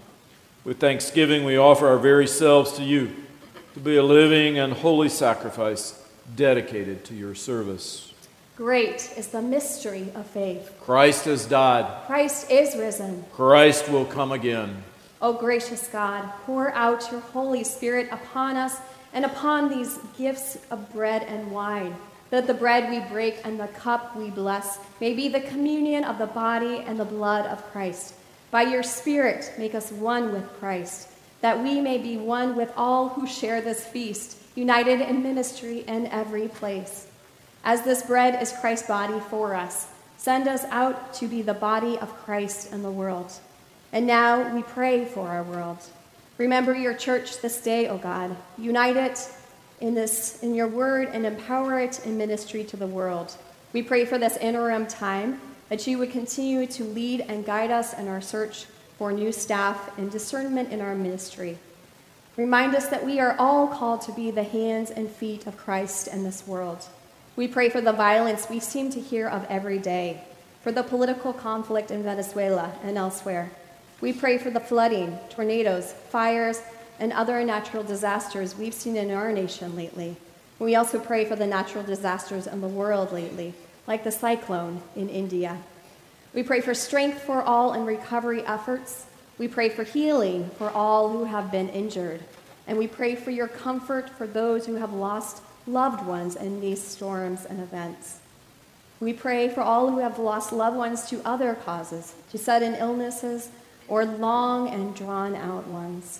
With 0.63 0.77
thanksgiving, 0.77 1.43
we 1.43 1.57
offer 1.57 1.87
our 1.87 1.97
very 1.97 2.27
selves 2.27 2.73
to 2.73 2.83
you 2.83 3.15
to 3.73 3.79
be 3.79 3.95
a 3.95 4.03
living 4.03 4.59
and 4.59 4.73
holy 4.73 5.09
sacrifice 5.09 6.07
dedicated 6.35 7.03
to 7.05 7.15
your 7.15 7.33
service. 7.33 8.13
Great 8.55 9.11
is 9.17 9.29
the 9.29 9.41
mystery 9.41 10.11
of 10.13 10.27
faith. 10.27 10.71
Christ 10.81 11.25
has 11.25 11.47
died. 11.47 12.05
Christ 12.05 12.51
is 12.51 12.75
risen. 12.75 13.25
Christ 13.33 13.89
will 13.89 14.05
come 14.05 14.31
again. 14.31 14.83
O 15.19 15.33
gracious 15.33 15.87
God, 15.87 16.31
pour 16.45 16.71
out 16.73 17.11
your 17.11 17.21
Holy 17.21 17.63
Spirit 17.63 18.07
upon 18.11 18.55
us 18.55 18.77
and 19.13 19.25
upon 19.25 19.67
these 19.67 19.97
gifts 20.15 20.59
of 20.69 20.93
bread 20.93 21.23
and 21.23 21.51
wine, 21.51 21.95
that 22.29 22.47
the 22.47 22.53
bread 22.53 22.89
we 22.89 22.99
break 23.11 23.39
and 23.43 23.59
the 23.59 23.67
cup 23.67 24.15
we 24.15 24.29
bless 24.29 24.79
may 24.99 25.13
be 25.13 25.27
the 25.27 25.41
communion 25.41 26.03
of 26.03 26.17
the 26.17 26.27
body 26.27 26.83
and 26.85 26.99
the 26.99 27.05
blood 27.05 27.45
of 27.47 27.63
Christ. 27.71 28.13
By 28.51 28.63
your 28.63 28.83
Spirit, 28.83 29.53
make 29.57 29.75
us 29.75 29.91
one 29.91 30.31
with 30.31 30.47
Christ 30.59 31.09
that 31.41 31.61
we 31.61 31.79
may 31.79 31.97
be 31.97 32.17
one 32.17 32.55
with 32.55 32.71
all 32.75 33.09
who 33.09 33.25
share 33.25 33.61
this 33.61 33.85
feast, 33.85 34.37
united 34.55 35.01
in 35.01 35.23
ministry 35.23 35.79
in 35.87 36.07
every 36.07 36.47
place. 36.47 37.07
As 37.63 37.83
this 37.83 38.03
bread 38.03 38.41
is 38.41 38.53
Christ's 38.59 38.87
body 38.87 39.19
for 39.29 39.53
us, 39.53 39.87
send 40.17 40.47
us 40.47 40.65
out 40.65 41.13
to 41.15 41.27
be 41.27 41.41
the 41.41 41.53
body 41.53 41.97
of 41.97 42.13
Christ 42.25 42.73
in 42.73 42.83
the 42.83 42.91
world. 42.91 43.31
And 43.91 44.05
now 44.05 44.53
we 44.53 44.63
pray 44.63 45.05
for 45.05 45.27
our 45.27 45.43
world. 45.43 45.77
Remember 46.37 46.75
your 46.75 46.93
church 46.93 47.41
this 47.41 47.61
day, 47.61 47.87
O 47.87 47.97
God. 47.97 48.35
Unite 48.57 48.97
it 48.97 49.29
in 49.81 49.95
this 49.95 50.41
in 50.43 50.55
your 50.55 50.67
word 50.67 51.09
and 51.11 51.25
empower 51.25 51.79
it 51.79 52.05
in 52.05 52.17
ministry 52.17 52.63
to 52.65 52.77
the 52.77 52.87
world. 52.87 53.35
We 53.73 53.83
pray 53.83 54.05
for 54.05 54.17
this 54.17 54.37
interim 54.37 54.87
time 54.87 55.39
that 55.69 55.85
you 55.85 55.97
would 55.99 56.11
continue 56.11 56.65
to 56.65 56.83
lead 56.83 57.21
and 57.21 57.45
guide 57.45 57.71
us 57.71 57.93
in 57.93 58.07
our 58.07 58.21
search 58.21 58.65
for 58.97 59.11
new 59.11 59.31
staff 59.31 59.97
and 59.97 60.11
discernment 60.11 60.71
in 60.73 60.81
our 60.81 60.95
ministry. 60.95 61.57
Remind 62.35 62.75
us 62.75 62.87
that 62.87 63.05
we 63.05 63.19
are 63.19 63.35
all 63.37 63.67
called 63.67 64.01
to 64.01 64.11
be 64.11 64.31
the 64.31 64.43
hands 64.43 64.91
and 64.91 65.09
feet 65.09 65.45
of 65.45 65.57
Christ 65.57 66.07
in 66.07 66.23
this 66.23 66.47
world. 66.47 66.85
We 67.35 67.47
pray 67.47 67.69
for 67.69 67.81
the 67.81 67.93
violence 67.93 68.47
we 68.49 68.59
seem 68.59 68.89
to 68.91 68.99
hear 68.99 69.27
of 69.27 69.45
every 69.49 69.77
day, 69.77 70.23
for 70.61 70.71
the 70.71 70.83
political 70.83 71.31
conflict 71.31 71.91
in 71.91 72.03
Venezuela 72.03 72.73
and 72.83 72.97
elsewhere. 72.97 73.51
We 74.01 74.13
pray 74.13 74.37
for 74.37 74.49
the 74.49 74.59
flooding, 74.59 75.17
tornadoes, 75.29 75.93
fires, 76.09 76.61
and 76.99 77.13
other 77.13 77.43
natural 77.43 77.83
disasters 77.83 78.55
we've 78.55 78.73
seen 78.73 78.95
in 78.95 79.11
our 79.11 79.31
nation 79.31 79.75
lately. 79.75 80.17
We 80.59 80.75
also 80.75 80.99
pray 80.99 81.25
for 81.25 81.35
the 81.35 81.47
natural 81.47 81.83
disasters 81.83 82.45
in 82.45 82.61
the 82.61 82.67
world 82.67 83.13
lately, 83.13 83.53
like 83.87 84.03
the 84.03 84.11
cyclone 84.11 84.81
in 84.95 85.09
India. 85.09 85.57
We 86.33 86.43
pray 86.43 86.61
for 86.61 86.73
strength 86.73 87.21
for 87.21 87.41
all 87.41 87.73
in 87.73 87.85
recovery 87.85 88.45
efforts. 88.45 89.05
We 89.37 89.47
pray 89.47 89.69
for 89.69 89.83
healing 89.83 90.49
for 90.57 90.69
all 90.69 91.09
who 91.09 91.23
have 91.23 91.51
been 91.51 91.69
injured. 91.69 92.21
And 92.67 92.77
we 92.77 92.87
pray 92.87 93.15
for 93.15 93.31
your 93.31 93.47
comfort 93.47 94.09
for 94.09 94.27
those 94.27 94.65
who 94.65 94.75
have 94.75 94.93
lost 94.93 95.41
loved 95.65 96.05
ones 96.05 96.35
in 96.35 96.61
these 96.61 96.83
storms 96.83 97.45
and 97.45 97.59
events. 97.59 98.19
We 98.99 99.13
pray 99.13 99.47
for 99.47 99.61
all 99.61 99.89
who 99.89 99.99
have 99.99 100.19
lost 100.19 100.51
loved 100.51 100.75
ones 100.75 101.09
to 101.09 101.21
other 101.23 101.55
causes, 101.55 102.13
to 102.31 102.37
sudden 102.37 102.75
illnesses, 102.75 103.49
or 103.87 104.05
long 104.05 104.67
and 104.69 104.93
drawn 104.93 105.35
out 105.35 105.67
ones. 105.67 106.19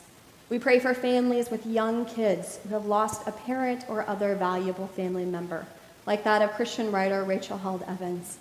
We 0.50 0.58
pray 0.58 0.80
for 0.80 0.96
families 0.96 1.52
with 1.52 1.68
young 1.68 2.06
kids 2.06 2.60
who 2.64 2.70
have 2.70 2.88
lost 2.88 3.28
a 3.28 3.32
parent 3.32 3.86
or 3.88 4.08
other 4.10 4.34
valuable 4.34 4.88
family 4.88 5.26
member, 5.26 5.68
like 6.08 6.24
that 6.24 6.42
of 6.42 6.52
Christian 6.54 6.92
writer 6.92 7.24
Rachel 7.24 7.60
Held 7.60 7.84
Evans. 7.84 8.40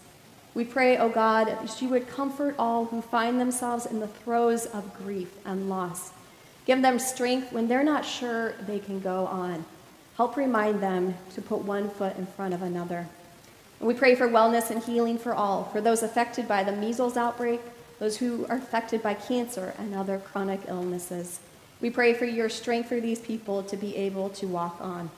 We 0.54 0.64
pray, 0.64 0.96
O 0.96 1.04
oh 1.04 1.08
God, 1.10 1.48
that 1.48 1.82
you 1.82 1.90
would 1.90 2.08
comfort 2.08 2.54
all 2.58 2.86
who 2.86 3.02
find 3.02 3.38
themselves 3.38 3.84
in 3.84 4.00
the 4.00 4.08
throes 4.08 4.64
of 4.64 4.96
grief 4.96 5.34
and 5.44 5.68
loss. 5.68 6.12
Give 6.64 6.80
them 6.80 6.98
strength 6.98 7.52
when 7.52 7.68
they're 7.68 7.84
not 7.84 8.06
sure 8.06 8.54
they 8.66 8.78
can 8.78 9.00
go 9.00 9.26
on. 9.26 9.66
Help 10.16 10.34
remind 10.36 10.80
them 10.80 11.14
to 11.34 11.42
put 11.42 11.60
one 11.60 11.90
foot 11.90 12.16
in 12.16 12.26
front 12.26 12.54
of 12.54 12.62
another. 12.62 13.06
And 13.80 13.86
we 13.86 13.92
pray 13.94 14.14
for 14.14 14.26
wellness 14.26 14.70
and 14.70 14.82
healing 14.82 15.18
for 15.18 15.34
all, 15.34 15.64
for 15.64 15.82
those 15.82 16.02
affected 16.02 16.48
by 16.48 16.64
the 16.64 16.72
measles 16.72 17.18
outbreak, 17.18 17.60
those 17.98 18.16
who 18.16 18.46
are 18.46 18.56
affected 18.56 19.02
by 19.02 19.12
cancer 19.12 19.74
and 19.78 19.94
other 19.94 20.18
chronic 20.18 20.60
illnesses. 20.68 21.40
We 21.80 21.90
pray 21.90 22.12
for 22.14 22.24
your 22.24 22.48
strength 22.48 22.88
for 22.88 23.00
these 23.00 23.20
people 23.20 23.62
to 23.62 23.76
be 23.76 23.94
able 23.96 24.30
to 24.30 24.46
walk 24.46 24.78
on. 24.80 25.10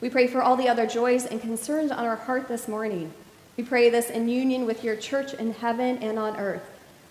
We 0.00 0.10
pray 0.10 0.26
for 0.26 0.42
all 0.42 0.56
the 0.56 0.68
other 0.68 0.86
joys 0.86 1.24
and 1.24 1.40
concerns 1.40 1.90
on 1.90 2.04
our 2.04 2.16
heart 2.16 2.48
this 2.48 2.68
morning. 2.68 3.14
We 3.56 3.64
pray 3.64 3.88
this 3.88 4.10
in 4.10 4.28
union 4.28 4.66
with 4.66 4.84
your 4.84 4.96
church 4.96 5.32
in 5.32 5.54
heaven 5.54 5.96
and 5.98 6.18
on 6.18 6.36
earth. 6.36 6.62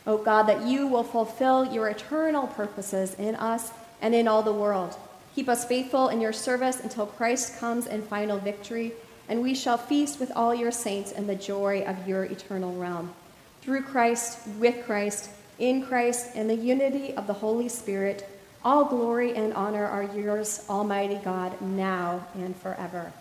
O 0.05 0.13
oh 0.13 0.17
God, 0.19 0.43
that 0.43 0.67
you 0.67 0.85
will 0.85 1.03
fulfill 1.03 1.65
your 1.65 1.87
eternal 1.87 2.45
purposes 2.45 3.15
in 3.15 3.33
us 3.35 3.71
and 4.01 4.13
in 4.13 4.27
all 4.27 4.43
the 4.43 4.53
world. 4.53 4.95
Keep 5.33 5.49
us 5.49 5.65
faithful 5.65 6.09
in 6.09 6.21
your 6.21 6.31
service 6.31 6.79
until 6.79 7.07
Christ 7.07 7.57
comes 7.59 7.87
in 7.87 8.03
final 8.03 8.37
victory, 8.37 8.93
and 9.27 9.41
we 9.41 9.55
shall 9.55 9.79
feast 9.79 10.19
with 10.19 10.31
all 10.35 10.53
your 10.53 10.71
saints 10.71 11.11
in 11.11 11.25
the 11.25 11.33
joy 11.33 11.83
of 11.87 12.07
your 12.07 12.25
eternal 12.25 12.75
realm. 12.75 13.15
Through 13.63 13.81
Christ, 13.81 14.47
with 14.59 14.85
Christ, 14.85 15.31
in 15.57 15.83
Christ, 15.83 16.35
in 16.35 16.47
the 16.47 16.55
unity 16.55 17.15
of 17.15 17.25
the 17.25 17.33
Holy 17.33 17.67
Spirit, 17.67 18.29
all 18.65 18.85
glory 18.85 19.35
and 19.35 19.53
honor 19.53 19.85
are 19.85 20.03
yours, 20.03 20.65
Almighty 20.67 21.19
God, 21.23 21.61
now 21.61 22.25
and 22.33 22.55
forever. 22.57 23.13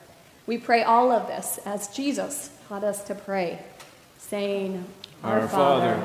We 0.47 0.57
pray 0.57 0.83
all 0.83 1.13
of 1.13 1.27
this 1.29 1.61
as 1.67 1.89
Jesus 1.89 2.51
taught 2.69 2.83
us 2.83 3.05
to 3.05 3.15
pray, 3.15 3.59
saying, 4.19 4.85
Our 5.23 5.47
Father, 5.47 5.97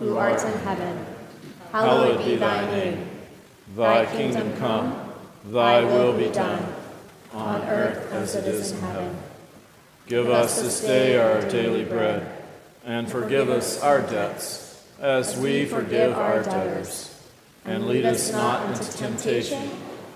who 0.00 0.16
art 0.16 0.42
in 0.44 0.58
heaven, 0.60 1.06
hallowed 1.70 2.24
be 2.24 2.34
thy 2.34 2.66
name. 2.66 3.06
Thy 3.76 4.04
kingdom 4.06 4.56
come 4.56 5.06
Thy 5.44 5.82
will 5.82 6.12
be 6.12 6.28
done, 6.28 6.62
on 7.32 7.62
earth 7.62 8.12
as 8.12 8.34
it 8.34 8.44
is 8.44 8.72
in 8.72 8.80
heaven. 8.80 9.16
Give 10.06 10.28
us 10.28 10.60
this 10.60 10.80
day 10.80 11.16
our 11.16 11.40
daily 11.48 11.84
bread, 11.84 12.30
and 12.84 13.10
forgive 13.10 13.48
us 13.48 13.80
our 13.82 14.02
debts, 14.02 14.84
as 14.98 15.38
we 15.38 15.64
forgive 15.64 16.12
our 16.12 16.42
debtors. 16.42 17.19
And 17.64 17.86
lead 17.86 18.04
us 18.04 18.32
not 18.32 18.70
into 18.70 18.96
temptation, 18.96 19.70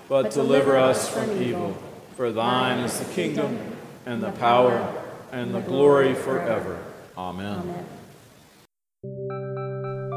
but 0.09 0.31
deliver 0.31 0.77
us 0.77 1.07
from 1.07 1.41
evil. 1.41 1.77
For 2.15 2.31
thine 2.31 2.79
is 2.79 2.99
the 2.99 3.13
kingdom, 3.13 3.59
and 4.05 4.21
the 4.21 4.31
power, 4.31 4.93
and 5.31 5.53
the 5.53 5.61
glory 5.61 6.13
forever. 6.13 6.79
Amen. 7.17 7.85